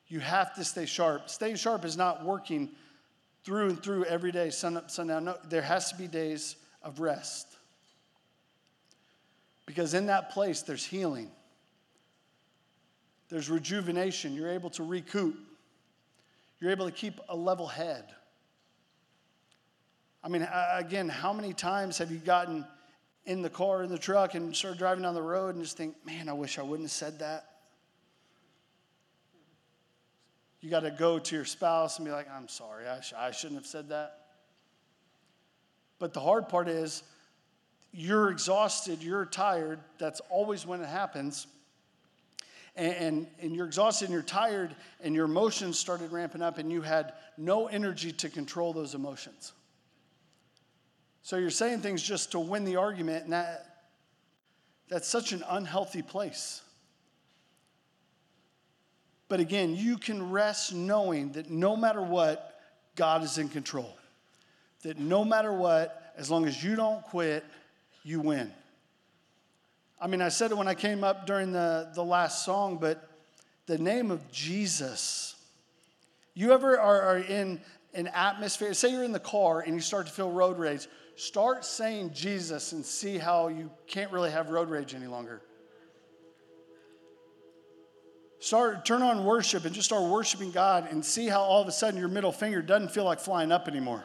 You 0.06 0.20
have 0.20 0.54
to 0.54 0.62
stay 0.62 0.86
sharp. 0.86 1.28
Staying 1.28 1.56
sharp 1.56 1.84
is 1.84 1.96
not 1.96 2.24
working 2.24 2.70
through 3.42 3.70
and 3.70 3.82
through 3.82 4.04
every 4.04 4.30
day, 4.30 4.50
sun 4.50 4.76
up, 4.76 4.88
sun 4.88 5.08
down. 5.08 5.24
No, 5.24 5.36
there 5.48 5.62
has 5.62 5.90
to 5.90 5.98
be 5.98 6.06
days 6.06 6.54
of 6.80 7.00
rest. 7.00 7.48
Because 9.66 9.94
in 9.94 10.06
that 10.06 10.30
place, 10.30 10.62
there's 10.62 10.86
healing, 10.86 11.28
there's 13.32 13.48
rejuvenation. 13.48 14.34
You're 14.34 14.50
able 14.50 14.68
to 14.70 14.82
recoup, 14.82 15.34
you're 16.60 16.70
able 16.70 16.84
to 16.84 16.92
keep 16.92 17.18
a 17.30 17.36
level 17.36 17.66
head. 17.66 18.04
I 20.22 20.28
mean, 20.28 20.46
again, 20.74 21.08
how 21.08 21.32
many 21.32 21.54
times 21.54 21.96
have 21.96 22.12
you 22.12 22.18
gotten 22.18 22.66
in 23.24 23.40
the 23.40 23.48
car, 23.48 23.82
in 23.82 23.90
the 23.90 23.98
truck, 23.98 24.34
and 24.34 24.54
started 24.54 24.78
driving 24.78 25.02
down 25.02 25.14
the 25.14 25.22
road 25.22 25.54
and 25.54 25.64
just 25.64 25.78
think, 25.78 25.94
man, 26.04 26.28
I 26.28 26.34
wish 26.34 26.58
I 26.58 26.62
wouldn't 26.62 26.84
have 26.84 26.92
said 26.92 27.20
that? 27.20 27.46
You 30.60 30.68
got 30.68 30.80
to 30.80 30.90
go 30.90 31.18
to 31.18 31.34
your 31.34 31.46
spouse 31.46 31.96
and 31.96 32.06
be 32.06 32.12
like, 32.12 32.28
I'm 32.30 32.48
sorry, 32.48 32.86
I, 32.86 33.00
sh- 33.00 33.14
I 33.16 33.30
shouldn't 33.30 33.58
have 33.58 33.66
said 33.66 33.88
that. 33.88 34.18
But 35.98 36.12
the 36.12 36.20
hard 36.20 36.50
part 36.50 36.68
is, 36.68 37.02
you're 37.92 38.30
exhausted, 38.30 39.02
you're 39.02 39.24
tired. 39.24 39.80
That's 39.98 40.20
always 40.28 40.66
when 40.66 40.82
it 40.82 40.88
happens. 40.88 41.46
And, 42.74 42.94
and, 42.94 43.26
and, 43.40 43.54
you're 43.54 43.66
exhausted 43.66 44.06
and 44.06 44.14
you're 44.14 44.22
tired, 44.22 44.74
and 45.00 45.14
your 45.14 45.26
emotions 45.26 45.78
started 45.78 46.10
ramping 46.10 46.40
up, 46.40 46.56
and 46.56 46.72
you 46.72 46.80
had 46.80 47.12
no 47.36 47.66
energy 47.66 48.12
to 48.12 48.30
control 48.30 48.72
those 48.72 48.94
emotions. 48.94 49.52
So 51.22 51.36
you're 51.36 51.50
saying 51.50 51.80
things 51.80 52.02
just 52.02 52.32
to 52.32 52.38
win 52.38 52.64
the 52.64 52.76
argument, 52.76 53.24
and 53.24 53.32
that, 53.34 53.66
that's 54.88 55.06
such 55.06 55.32
an 55.32 55.44
unhealthy 55.48 56.02
place. 56.02 56.62
But 59.28 59.40
again, 59.40 59.74
you 59.74 59.96
can 59.96 60.30
rest 60.30 60.74
knowing 60.74 61.32
that 61.32 61.50
no 61.50 61.76
matter 61.76 62.02
what, 62.02 62.60
God 62.96 63.22
is 63.22 63.38
in 63.38 63.48
control. 63.48 63.96
That 64.82 64.98
no 64.98 65.24
matter 65.24 65.52
what, 65.52 66.12
as 66.16 66.30
long 66.30 66.46
as 66.46 66.62
you 66.62 66.76
don't 66.76 67.02
quit, 67.02 67.44
you 68.02 68.20
win. 68.20 68.52
I 70.02 70.08
mean, 70.08 70.20
I 70.20 70.30
said 70.30 70.50
it 70.50 70.56
when 70.56 70.66
I 70.66 70.74
came 70.74 71.04
up 71.04 71.26
during 71.26 71.52
the, 71.52 71.88
the 71.94 72.02
last 72.02 72.44
song, 72.44 72.78
but 72.78 73.08
the 73.66 73.78
name 73.78 74.10
of 74.10 74.32
Jesus. 74.32 75.36
You 76.34 76.50
ever 76.50 76.76
are, 76.76 77.02
are 77.02 77.18
in 77.18 77.60
an 77.94 78.08
atmosphere, 78.08 78.74
say 78.74 78.90
you're 78.90 79.04
in 79.04 79.12
the 79.12 79.20
car 79.20 79.60
and 79.60 79.74
you 79.76 79.80
start 79.80 80.06
to 80.06 80.12
feel 80.12 80.28
road 80.28 80.58
rage, 80.58 80.88
start 81.14 81.64
saying 81.64 82.14
Jesus 82.14 82.72
and 82.72 82.84
see 82.84 83.16
how 83.16 83.46
you 83.46 83.70
can't 83.86 84.10
really 84.10 84.32
have 84.32 84.50
road 84.50 84.70
rage 84.70 84.92
any 84.92 85.06
longer. 85.06 85.40
Start, 88.40 88.84
turn 88.84 89.02
on 89.02 89.24
worship 89.24 89.64
and 89.64 89.72
just 89.72 89.86
start 89.86 90.02
worshiping 90.10 90.50
God 90.50 90.88
and 90.90 91.04
see 91.04 91.28
how 91.28 91.42
all 91.42 91.62
of 91.62 91.68
a 91.68 91.72
sudden 91.72 92.00
your 92.00 92.08
middle 92.08 92.32
finger 92.32 92.60
doesn't 92.60 92.90
feel 92.90 93.04
like 93.04 93.20
flying 93.20 93.52
up 93.52 93.68
anymore. 93.68 94.02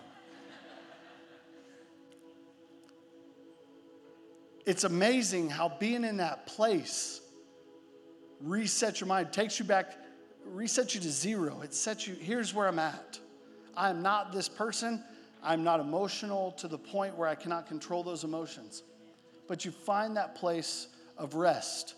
It's 4.67 4.83
amazing 4.83 5.49
how 5.49 5.69
being 5.79 6.03
in 6.03 6.17
that 6.17 6.45
place 6.45 7.21
resets 8.45 8.99
your 8.99 9.07
mind, 9.07 9.33
takes 9.33 9.57
you 9.57 9.65
back, 9.65 9.97
resets 10.53 10.93
you 10.93 11.01
to 11.01 11.09
zero. 11.09 11.61
It 11.61 11.73
sets 11.73 12.07
you, 12.07 12.13
here's 12.13 12.53
where 12.53 12.67
I'm 12.67 12.77
at. 12.77 13.19
I 13.75 13.89
am 13.89 14.03
not 14.03 14.31
this 14.31 14.47
person. 14.47 15.03
I'm 15.43 15.63
not 15.63 15.79
emotional 15.79 16.51
to 16.53 16.67
the 16.67 16.77
point 16.77 17.17
where 17.17 17.27
I 17.27 17.35
cannot 17.35 17.67
control 17.67 18.03
those 18.03 18.23
emotions. 18.23 18.83
But 19.47 19.65
you 19.65 19.71
find 19.71 20.17
that 20.17 20.35
place 20.35 20.87
of 21.17 21.33
rest 21.33 21.95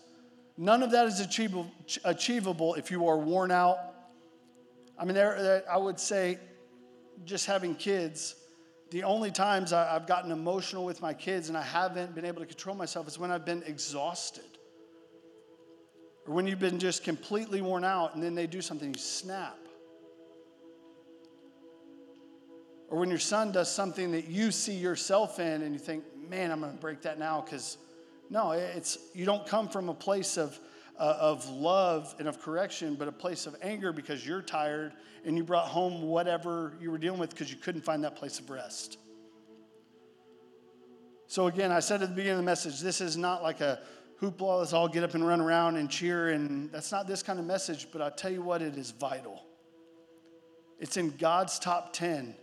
None 0.60 0.82
of 0.82 0.90
that 0.90 1.06
is 1.06 1.20
achievable, 1.20 1.70
achievable 2.04 2.74
if 2.74 2.90
you 2.90 3.08
are 3.08 3.16
worn 3.16 3.50
out. 3.50 3.78
I 4.98 5.06
mean, 5.06 5.14
there, 5.14 5.42
there, 5.42 5.64
I 5.72 5.78
would 5.78 5.98
say, 5.98 6.38
just 7.24 7.46
having 7.46 7.74
kids, 7.74 8.34
the 8.90 9.04
only 9.04 9.30
times 9.30 9.72
I've 9.72 10.06
gotten 10.06 10.32
emotional 10.32 10.84
with 10.84 11.00
my 11.00 11.14
kids 11.14 11.48
and 11.48 11.56
I 11.56 11.62
haven't 11.62 12.14
been 12.14 12.24
able 12.24 12.40
to 12.40 12.46
control 12.46 12.74
myself 12.74 13.06
is 13.06 13.18
when 13.18 13.30
I've 13.30 13.44
been 13.44 13.62
exhausted. 13.64 14.44
Or 16.26 16.34
when 16.34 16.46
you've 16.46 16.58
been 16.58 16.78
just 16.78 17.04
completely 17.04 17.62
worn 17.62 17.84
out 17.84 18.14
and 18.14 18.22
then 18.22 18.34
they 18.34 18.46
do 18.46 18.60
something, 18.60 18.92
you 18.92 19.00
snap. 19.00 19.56
Or 22.88 22.98
when 22.98 23.08
your 23.08 23.20
son 23.20 23.52
does 23.52 23.72
something 23.72 24.10
that 24.12 24.26
you 24.26 24.50
see 24.50 24.74
yourself 24.74 25.38
in 25.38 25.62
and 25.62 25.72
you 25.72 25.78
think, 25.78 26.02
man, 26.28 26.50
I'm 26.50 26.60
going 26.60 26.72
to 26.72 26.78
break 26.78 27.02
that 27.02 27.20
now 27.20 27.40
because 27.40 27.78
no, 28.28 28.50
it's 28.52 28.98
you 29.14 29.24
don't 29.24 29.46
come 29.46 29.68
from 29.68 29.88
a 29.88 29.94
place 29.94 30.36
of 30.36 30.58
uh, 31.00 31.16
of 31.18 31.48
love 31.48 32.14
and 32.18 32.28
of 32.28 32.40
correction, 32.40 32.94
but 32.94 33.08
a 33.08 33.12
place 33.12 33.46
of 33.46 33.56
anger 33.62 33.90
because 33.90 34.24
you're 34.24 34.42
tired 34.42 34.92
and 35.24 35.36
you 35.36 35.42
brought 35.42 35.66
home 35.66 36.02
whatever 36.02 36.74
you 36.78 36.90
were 36.90 36.98
dealing 36.98 37.18
with 37.18 37.30
because 37.30 37.50
you 37.50 37.56
couldn't 37.56 37.80
find 37.80 38.04
that 38.04 38.16
place 38.16 38.38
of 38.38 38.50
rest. 38.50 38.98
So 41.26 41.46
again, 41.46 41.72
I 41.72 41.80
said 41.80 42.02
at 42.02 42.10
the 42.10 42.14
beginning 42.14 42.32
of 42.32 42.38
the 42.38 42.44
message, 42.44 42.80
this 42.80 43.00
is 43.00 43.16
not 43.16 43.42
like 43.42 43.62
a 43.62 43.80
hoopla, 44.20 44.58
let's 44.58 44.74
all 44.74 44.88
get 44.88 45.02
up 45.02 45.14
and 45.14 45.26
run 45.26 45.40
around 45.40 45.76
and 45.76 45.88
cheer, 45.88 46.30
and 46.30 46.70
that's 46.70 46.92
not 46.92 47.06
this 47.06 47.22
kind 47.22 47.38
of 47.38 47.46
message, 47.46 47.88
but 47.90 48.02
I'll 48.02 48.10
tell 48.10 48.30
you 48.30 48.42
what, 48.42 48.60
it 48.60 48.76
is 48.76 48.90
vital. 48.90 49.42
It's 50.78 50.98
in 50.98 51.10
God's 51.16 51.58
top 51.58 51.94
10 51.94 52.34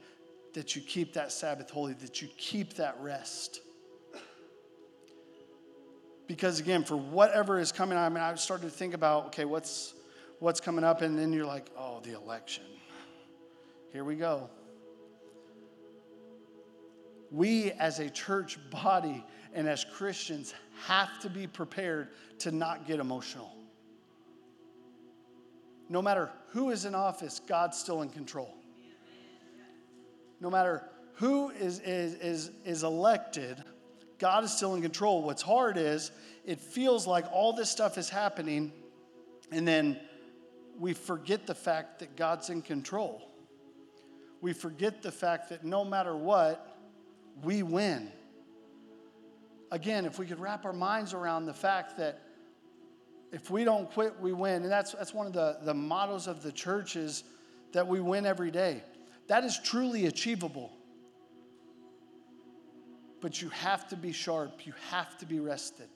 that 0.53 0.75
you 0.75 0.81
keep 0.81 1.13
that 1.13 1.31
Sabbath 1.31 1.69
holy, 1.69 1.93
that 1.93 2.23
you 2.23 2.29
keep 2.37 2.73
that 2.75 2.97
rest. 3.01 3.61
Because 6.27 6.59
again, 6.59 6.83
for 6.83 6.97
whatever 6.97 7.57
is 7.57 7.71
coming, 7.71 7.97
I 7.97 8.09
mean, 8.09 8.19
I 8.19 8.35
started 8.35 8.65
to 8.65 8.69
think 8.69 8.93
about, 8.93 9.27
okay, 9.27 9.45
what's 9.45 9.93
what's 10.39 10.59
coming 10.59 10.83
up, 10.83 11.01
and 11.01 11.17
then 11.17 11.33
you're 11.33 11.45
like, 11.45 11.69
oh, 11.77 11.99
the 12.03 12.15
election. 12.15 12.63
Here 13.91 14.03
we 14.03 14.15
go. 14.15 14.49
We 17.31 17.71
as 17.73 17.99
a 17.99 18.09
church 18.09 18.59
body 18.69 19.23
and 19.53 19.67
as 19.67 19.83
Christians 19.83 20.53
have 20.85 21.19
to 21.21 21.29
be 21.29 21.47
prepared 21.47 22.09
to 22.39 22.51
not 22.51 22.85
get 22.85 22.99
emotional. 22.99 23.55
No 25.89 26.01
matter 26.01 26.29
who 26.49 26.69
is 26.69 26.85
in 26.85 26.93
office, 26.93 27.41
God's 27.47 27.77
still 27.77 28.01
in 28.01 28.09
control. 28.09 28.53
No 30.39 30.49
matter 30.49 30.83
who 31.13 31.49
is, 31.49 31.79
is, 31.79 32.13
is, 32.15 32.51
is 32.65 32.83
elected, 32.83 33.63
God 34.19 34.43
is 34.43 34.51
still 34.51 34.75
in 34.75 34.81
control. 34.81 35.23
What's 35.23 35.41
hard 35.41 35.77
is 35.77 36.11
it 36.45 36.59
feels 36.59 37.05
like 37.05 37.25
all 37.31 37.53
this 37.53 37.69
stuff 37.69 37.97
is 37.97 38.09
happening, 38.09 38.71
and 39.51 39.67
then 39.67 39.99
we 40.79 40.93
forget 40.93 41.45
the 41.45 41.55
fact 41.55 41.99
that 41.99 42.15
God's 42.15 42.49
in 42.49 42.61
control. 42.61 43.31
We 44.41 44.53
forget 44.53 45.01
the 45.01 45.11
fact 45.11 45.49
that 45.49 45.63
no 45.63 45.83
matter 45.83 46.15
what, 46.15 46.77
we 47.43 47.63
win. 47.63 48.11
Again, 49.71 50.05
if 50.05 50.19
we 50.19 50.25
could 50.25 50.39
wrap 50.39 50.65
our 50.65 50.73
minds 50.73 51.13
around 51.13 51.45
the 51.45 51.53
fact 51.53 51.97
that 51.97 52.21
if 53.31 53.51
we 53.51 53.63
don't 53.63 53.91
quit, 53.91 54.19
we 54.21 54.31
win. 54.31 54.63
And 54.63 54.71
that's, 54.71 54.93
that's 54.93 55.13
one 55.13 55.27
of 55.27 55.33
the, 55.33 55.57
the 55.63 55.73
mottos 55.73 56.27
of 56.27 56.41
the 56.41 56.51
church 56.51 56.95
is 56.95 57.23
that 57.73 57.85
we 57.85 57.99
win 57.99 58.25
every 58.25 58.51
day. 58.51 58.83
That 59.27 59.43
is 59.43 59.59
truly 59.59 60.05
achievable. 60.05 60.71
But 63.21 63.41
you 63.41 63.49
have 63.49 63.87
to 63.89 63.95
be 63.95 64.11
sharp, 64.11 64.65
you 64.65 64.73
have 64.89 65.17
to 65.19 65.25
be 65.25 65.39
rested. 65.39 65.89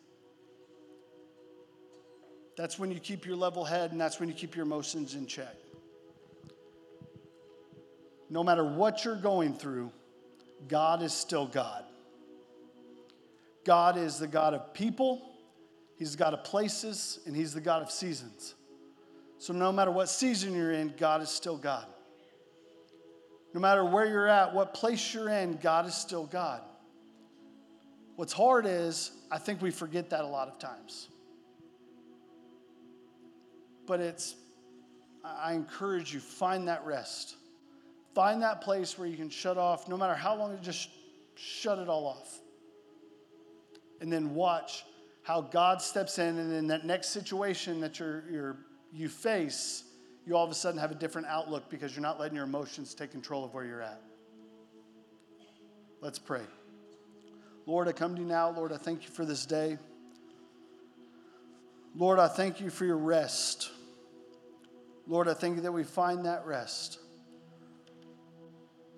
That's 2.57 2.77
when 2.77 2.91
you 2.91 2.99
keep 2.99 3.25
your 3.25 3.35
level 3.35 3.63
head, 3.63 3.91
and 3.91 4.01
that's 4.01 4.19
when 4.19 4.27
you 4.27 4.35
keep 4.35 4.55
your 4.55 4.65
emotions 4.65 5.15
in 5.15 5.25
check. 5.25 5.55
no 8.31 8.45
matter 8.45 8.63
what 8.63 9.03
you're 9.03 9.17
going 9.17 9.53
through, 9.53 9.91
God 10.69 11.03
is 11.03 11.11
still 11.13 11.45
God. 11.45 11.83
God 13.65 13.97
is 13.97 14.17
the 14.17 14.27
God 14.27 14.53
of 14.53 14.73
people, 14.73 15.21
He's 15.97 16.13
the 16.13 16.17
God 16.17 16.33
of 16.33 16.43
places, 16.45 17.19
and 17.27 17.35
He's 17.35 17.53
the 17.53 17.61
God 17.61 17.83
of 17.83 17.91
seasons. 17.91 18.55
So 19.37 19.53
no 19.53 19.71
matter 19.71 19.91
what 19.91 20.07
season 20.07 20.55
you're 20.55 20.71
in, 20.71 20.93
God 20.97 21.21
is 21.21 21.29
still 21.29 21.57
God. 21.57 21.85
No 23.53 23.59
matter 23.59 23.83
where 23.83 24.05
you're 24.05 24.29
at, 24.29 24.53
what 24.53 24.73
place 24.73 25.13
you're 25.13 25.29
in, 25.29 25.57
God 25.57 25.85
is 25.85 25.93
still 25.93 26.25
God. 26.25 26.61
What's 28.15 28.33
hard 28.33 28.65
is, 28.67 29.11
I 29.31 29.37
think 29.37 29.61
we 29.61 29.71
forget 29.71 30.09
that 30.09 30.23
a 30.23 30.27
lot 30.27 30.47
of 30.47 30.59
times. 30.59 31.09
But 33.87 33.99
it's, 33.99 34.35
I 35.23 35.53
encourage 35.53 36.13
you, 36.13 36.19
find 36.19 36.67
that 36.67 36.85
rest. 36.85 37.35
Find 38.13 38.41
that 38.41 38.61
place 38.61 38.97
where 38.97 39.07
you 39.07 39.17
can 39.17 39.29
shut 39.29 39.57
off, 39.57 39.87
no 39.87 39.97
matter 39.97 40.13
how 40.13 40.35
long, 40.35 40.57
just 40.61 40.89
shut 41.35 41.79
it 41.79 41.87
all 41.87 42.05
off. 42.05 42.39
And 44.01 44.11
then 44.11 44.35
watch 44.35 44.83
how 45.23 45.41
God 45.41 45.81
steps 45.81 46.19
in, 46.19 46.37
and 46.37 46.53
in 46.53 46.67
that 46.67 46.85
next 46.85 47.09
situation 47.09 47.79
that 47.81 47.99
you're, 47.99 48.23
you're, 48.29 48.57
you 48.91 49.07
face, 49.07 49.83
you 50.25 50.35
all 50.35 50.43
of 50.43 50.51
a 50.51 50.55
sudden 50.55 50.79
have 50.79 50.91
a 50.91 50.95
different 50.95 51.27
outlook 51.27 51.69
because 51.69 51.95
you're 51.95 52.01
not 52.01 52.19
letting 52.19 52.35
your 52.35 52.45
emotions 52.45 52.93
take 52.93 53.11
control 53.11 53.45
of 53.45 53.53
where 53.53 53.65
you're 53.65 53.81
at. 53.81 54.01
Let's 56.01 56.19
pray. 56.19 56.41
Lord, 57.65 57.87
I 57.87 57.91
come 57.91 58.15
to 58.15 58.21
you 58.21 58.27
now. 58.27 58.49
Lord, 58.49 58.71
I 58.71 58.77
thank 58.77 59.03
you 59.03 59.09
for 59.09 59.25
this 59.25 59.45
day. 59.45 59.77
Lord, 61.95 62.19
I 62.19 62.27
thank 62.27 62.59
you 62.61 62.69
for 62.69 62.85
your 62.85 62.97
rest. 62.97 63.69
Lord, 65.07 65.27
I 65.27 65.33
thank 65.33 65.57
you 65.57 65.61
that 65.63 65.71
we 65.71 65.83
find 65.83 66.25
that 66.25 66.45
rest. 66.45 66.99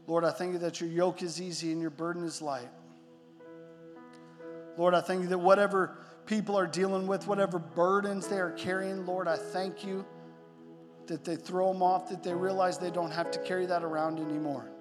Lord, 0.05 0.25
I 0.25 0.31
thank 0.31 0.53
you 0.53 0.59
that 0.59 0.79
your 0.81 0.89
yoke 0.89 1.23
is 1.23 1.41
easy 1.41 1.71
and 1.71 1.81
your 1.81 1.89
burden 1.89 2.23
is 2.23 2.41
light. 2.41 2.69
Lord, 4.77 4.93
I 4.93 5.01
thank 5.01 5.23
you 5.23 5.29
that 5.29 5.39
whatever 5.39 5.97
people 6.25 6.57
are 6.57 6.67
dealing 6.67 7.07
with, 7.07 7.27
whatever 7.27 7.59
burdens 7.59 8.27
they 8.27 8.39
are 8.39 8.51
carrying, 8.51 9.05
Lord, 9.05 9.27
I 9.27 9.37
thank 9.37 9.85
you 9.85 10.05
that 11.07 11.23
they 11.23 11.35
throw 11.35 11.71
them 11.71 11.81
off, 11.81 12.09
that 12.09 12.23
they 12.23 12.33
realize 12.33 12.77
they 12.77 12.91
don't 12.91 13.11
have 13.11 13.31
to 13.31 13.39
carry 13.39 13.65
that 13.65 13.83
around 13.83 14.19
anymore. 14.19 14.72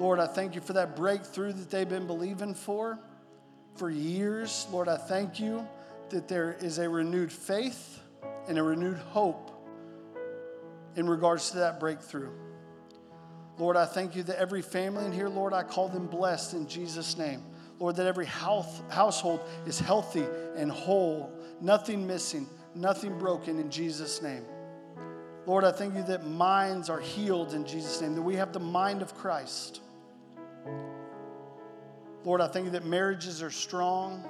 Lord, 0.00 0.18
I 0.18 0.26
thank 0.26 0.54
you 0.54 0.62
for 0.62 0.72
that 0.72 0.96
breakthrough 0.96 1.52
that 1.52 1.70
they've 1.70 1.88
been 1.88 2.06
believing 2.06 2.54
for 2.54 2.98
for 3.76 3.90
years. 3.90 4.66
Lord, 4.72 4.88
I 4.88 4.96
thank 4.96 5.38
you 5.38 5.68
that 6.08 6.26
there 6.26 6.56
is 6.58 6.78
a 6.78 6.88
renewed 6.88 7.30
faith 7.30 8.00
and 8.48 8.56
a 8.56 8.62
renewed 8.62 8.96
hope 8.96 9.50
in 10.96 11.06
regards 11.08 11.50
to 11.50 11.58
that 11.58 11.78
breakthrough. 11.78 12.30
Lord, 13.58 13.76
I 13.76 13.84
thank 13.84 14.16
you 14.16 14.22
that 14.22 14.38
every 14.38 14.62
family 14.62 15.04
in 15.04 15.12
here, 15.12 15.28
Lord, 15.28 15.52
I 15.52 15.62
call 15.62 15.90
them 15.90 16.06
blessed 16.06 16.54
in 16.54 16.66
Jesus' 16.66 17.18
name. 17.18 17.42
Lord, 17.78 17.96
that 17.96 18.06
every 18.06 18.24
house, 18.24 18.82
household 18.88 19.40
is 19.66 19.78
healthy 19.78 20.24
and 20.56 20.70
whole, 20.72 21.30
nothing 21.60 22.06
missing, 22.06 22.48
nothing 22.74 23.18
broken 23.18 23.58
in 23.58 23.70
Jesus' 23.70 24.22
name. 24.22 24.44
Lord, 25.44 25.64
I 25.64 25.72
thank 25.72 25.94
you 25.94 26.02
that 26.04 26.26
minds 26.26 26.88
are 26.88 27.00
healed 27.00 27.52
in 27.52 27.66
Jesus' 27.66 28.00
name, 28.00 28.14
that 28.14 28.22
we 28.22 28.36
have 28.36 28.54
the 28.54 28.60
mind 28.60 29.02
of 29.02 29.14
Christ. 29.14 29.82
Lord, 32.24 32.40
I 32.40 32.48
thank 32.48 32.66
you 32.66 32.70
that 32.72 32.84
marriages 32.84 33.42
are 33.42 33.50
strong, 33.50 34.24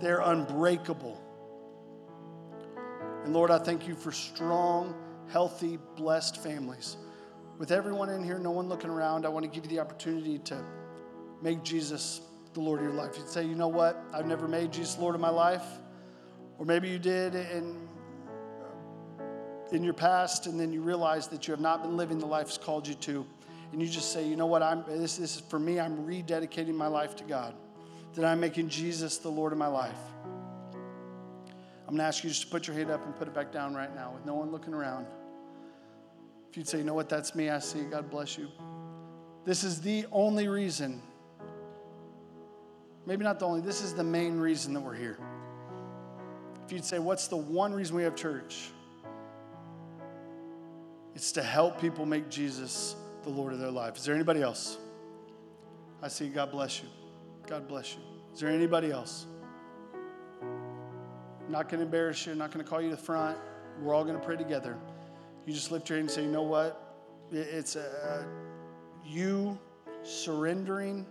they're 0.00 0.20
unbreakable. 0.20 1.20
And 3.24 3.34
Lord, 3.34 3.50
I 3.50 3.58
thank 3.58 3.86
you 3.86 3.94
for 3.94 4.12
strong, 4.12 4.94
healthy, 5.28 5.78
blessed 5.96 6.42
families. 6.42 6.96
With 7.58 7.70
everyone 7.70 8.08
in 8.08 8.22
here, 8.22 8.38
no 8.38 8.50
one 8.50 8.68
looking 8.68 8.90
around, 8.90 9.26
I 9.26 9.28
want 9.28 9.44
to 9.44 9.50
give 9.50 9.64
you 9.64 9.76
the 9.76 9.80
opportunity 9.80 10.38
to 10.40 10.62
make 11.42 11.62
Jesus 11.62 12.20
the 12.54 12.60
Lord 12.60 12.80
of 12.80 12.86
your 12.86 12.94
life. 12.94 13.18
You'd 13.18 13.28
say, 13.28 13.44
you 13.44 13.54
know 13.54 13.68
what? 13.68 14.02
I've 14.14 14.26
never 14.26 14.48
made 14.48 14.72
Jesus 14.72 14.98
Lord 14.98 15.14
of 15.14 15.20
my 15.20 15.30
life. 15.30 15.64
Or 16.58 16.64
maybe 16.64 16.88
you 16.88 16.98
did 16.98 17.34
in, 17.34 17.76
in 19.72 19.84
your 19.84 19.92
past, 19.92 20.46
and 20.46 20.58
then 20.58 20.72
you 20.72 20.80
realize 20.80 21.28
that 21.28 21.46
you 21.46 21.52
have 21.52 21.60
not 21.60 21.82
been 21.82 21.96
living 21.96 22.18
the 22.18 22.26
life 22.26 22.48
He's 22.48 22.58
called 22.58 22.88
you 22.88 22.94
to. 22.94 23.26
And 23.72 23.82
you 23.82 23.88
just 23.88 24.12
say, 24.12 24.26
you 24.26 24.36
know 24.36 24.46
what? 24.46 24.62
I'm, 24.62 24.84
this, 24.88 25.16
this 25.16 25.36
is 25.36 25.40
for 25.42 25.58
me. 25.58 25.80
I'm 25.80 26.06
rededicating 26.06 26.74
my 26.74 26.86
life 26.86 27.16
to 27.16 27.24
God. 27.24 27.54
That 28.14 28.24
I'm 28.24 28.40
making 28.40 28.70
Jesus 28.70 29.18
the 29.18 29.28
Lord 29.28 29.52
of 29.52 29.58
my 29.58 29.66
life. 29.66 29.98
I'm 31.86 31.94
going 31.94 31.98
to 31.98 32.04
ask 32.04 32.24
you 32.24 32.30
just 32.30 32.42
to 32.42 32.48
put 32.48 32.66
your 32.66 32.74
hand 32.74 32.90
up 32.90 33.04
and 33.04 33.14
put 33.14 33.28
it 33.28 33.34
back 33.34 33.52
down 33.52 33.74
right 33.74 33.94
now 33.94 34.12
with 34.12 34.24
no 34.24 34.34
one 34.34 34.50
looking 34.50 34.74
around. 34.74 35.06
If 36.50 36.56
you'd 36.56 36.66
say, 36.66 36.78
you 36.78 36.84
know 36.84 36.94
what, 36.94 37.08
that's 37.08 37.34
me, 37.34 37.50
I 37.50 37.58
see, 37.58 37.82
God 37.82 38.10
bless 38.10 38.38
you. 38.38 38.48
This 39.44 39.62
is 39.62 39.80
the 39.80 40.06
only 40.10 40.48
reason, 40.48 41.00
maybe 43.04 43.22
not 43.22 43.38
the 43.38 43.46
only, 43.46 43.60
this 43.60 43.82
is 43.82 43.94
the 43.94 44.02
main 44.02 44.38
reason 44.38 44.72
that 44.72 44.80
we're 44.80 44.94
here. 44.94 45.18
If 46.64 46.72
you'd 46.72 46.84
say, 46.84 46.98
what's 46.98 47.28
the 47.28 47.36
one 47.36 47.72
reason 47.72 47.94
we 47.94 48.02
have 48.02 48.16
church? 48.16 48.70
It's 51.14 51.30
to 51.32 51.42
help 51.42 51.80
people 51.80 52.06
make 52.06 52.28
Jesus 52.28 52.96
the 53.26 53.32
Lord 53.32 53.52
of 53.52 53.58
their 53.58 53.70
life. 53.70 53.96
Is 53.98 54.04
there 54.06 54.14
anybody 54.14 54.40
else? 54.40 54.78
I 56.02 56.08
see, 56.08 56.28
God 56.28 56.50
bless 56.50 56.80
you. 56.80 56.88
God 57.46 57.68
bless 57.68 57.94
you. 57.94 58.00
Is 58.32 58.40
there 58.40 58.48
anybody 58.48 58.90
else? 58.90 59.26
I'm 60.42 61.52
not 61.52 61.68
going 61.68 61.80
to 61.80 61.84
embarrass 61.84 62.24
you, 62.24 62.32
I'm 62.32 62.38
not 62.38 62.50
going 62.50 62.64
to 62.64 62.68
call 62.68 62.80
you 62.80 62.88
to 62.88 62.96
the 62.96 63.02
front. 63.02 63.36
We're 63.82 63.92
all 63.94 64.04
going 64.04 64.18
to 64.18 64.24
pray 64.24 64.36
together 64.36 64.78
you 65.46 65.52
just 65.52 65.70
lift 65.70 65.88
your 65.88 65.98
hand 65.98 66.08
and 66.08 66.14
say, 66.14 66.22
you 66.22 66.30
know 66.30 66.42
what? 66.42 66.82
It's 67.30 67.76
a, 67.76 68.26
you 69.04 69.58
surrendering 70.02 71.06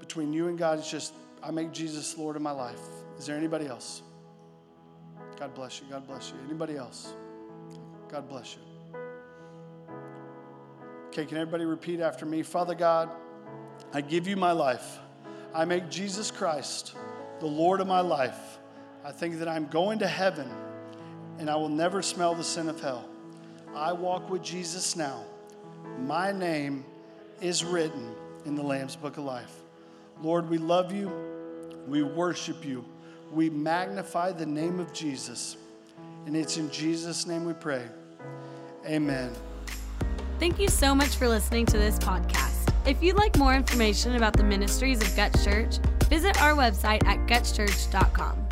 between 0.00 0.32
you 0.32 0.48
and 0.48 0.58
God. 0.58 0.80
It's 0.80 0.90
just, 0.90 1.14
I 1.42 1.52
make 1.52 1.72
Jesus 1.72 2.18
Lord 2.18 2.34
of 2.34 2.42
my 2.42 2.50
life. 2.50 2.80
Is 3.16 3.26
there 3.26 3.36
anybody 3.36 3.66
else? 3.66 4.02
God 5.38 5.54
bless 5.54 5.80
you. 5.80 5.86
God 5.88 6.06
bless 6.06 6.30
you. 6.30 6.36
Anybody 6.48 6.76
else? 6.76 7.14
God 8.08 8.28
bless 8.28 8.56
you. 8.56 8.67
Okay, 11.18 11.26
can 11.26 11.38
everybody 11.38 11.64
repeat 11.64 11.98
after 11.98 12.24
me? 12.24 12.44
Father 12.44 12.76
God, 12.76 13.10
I 13.92 14.00
give 14.02 14.28
you 14.28 14.36
my 14.36 14.52
life. 14.52 15.00
I 15.52 15.64
make 15.64 15.90
Jesus 15.90 16.30
Christ 16.30 16.94
the 17.40 17.46
Lord 17.46 17.80
of 17.80 17.88
my 17.88 17.98
life. 17.98 18.58
I 19.04 19.10
think 19.10 19.40
that 19.40 19.48
I'm 19.48 19.66
going 19.66 19.98
to 19.98 20.06
heaven 20.06 20.48
and 21.40 21.50
I 21.50 21.56
will 21.56 21.70
never 21.70 22.02
smell 22.02 22.36
the 22.36 22.44
sin 22.44 22.68
of 22.68 22.80
hell. 22.80 23.04
I 23.74 23.92
walk 23.94 24.30
with 24.30 24.44
Jesus 24.44 24.94
now. 24.94 25.24
My 25.98 26.30
name 26.30 26.84
is 27.40 27.64
written 27.64 28.14
in 28.44 28.54
the 28.54 28.62
Lamb's 28.62 28.94
Book 28.94 29.16
of 29.16 29.24
Life. 29.24 29.56
Lord, 30.22 30.48
we 30.48 30.58
love 30.58 30.92
you. 30.92 31.10
We 31.88 32.04
worship 32.04 32.64
you. 32.64 32.84
We 33.32 33.50
magnify 33.50 34.30
the 34.30 34.46
name 34.46 34.78
of 34.78 34.92
Jesus. 34.92 35.56
And 36.26 36.36
it's 36.36 36.58
in 36.58 36.70
Jesus' 36.70 37.26
name 37.26 37.44
we 37.44 37.54
pray. 37.54 37.82
Amen. 38.86 39.34
Thank 40.38 40.58
you 40.58 40.68
so 40.68 40.94
much 40.94 41.16
for 41.16 41.28
listening 41.28 41.66
to 41.66 41.78
this 41.78 41.98
podcast. 41.98 42.72
If 42.86 43.02
you'd 43.02 43.16
like 43.16 43.36
more 43.36 43.54
information 43.54 44.16
about 44.16 44.34
the 44.34 44.44
ministries 44.44 45.02
of 45.02 45.14
Guts 45.16 45.44
Church, 45.44 45.78
visit 46.08 46.40
our 46.40 46.54
website 46.54 47.04
at 47.06 47.18
gutschurch.com. 47.26 48.47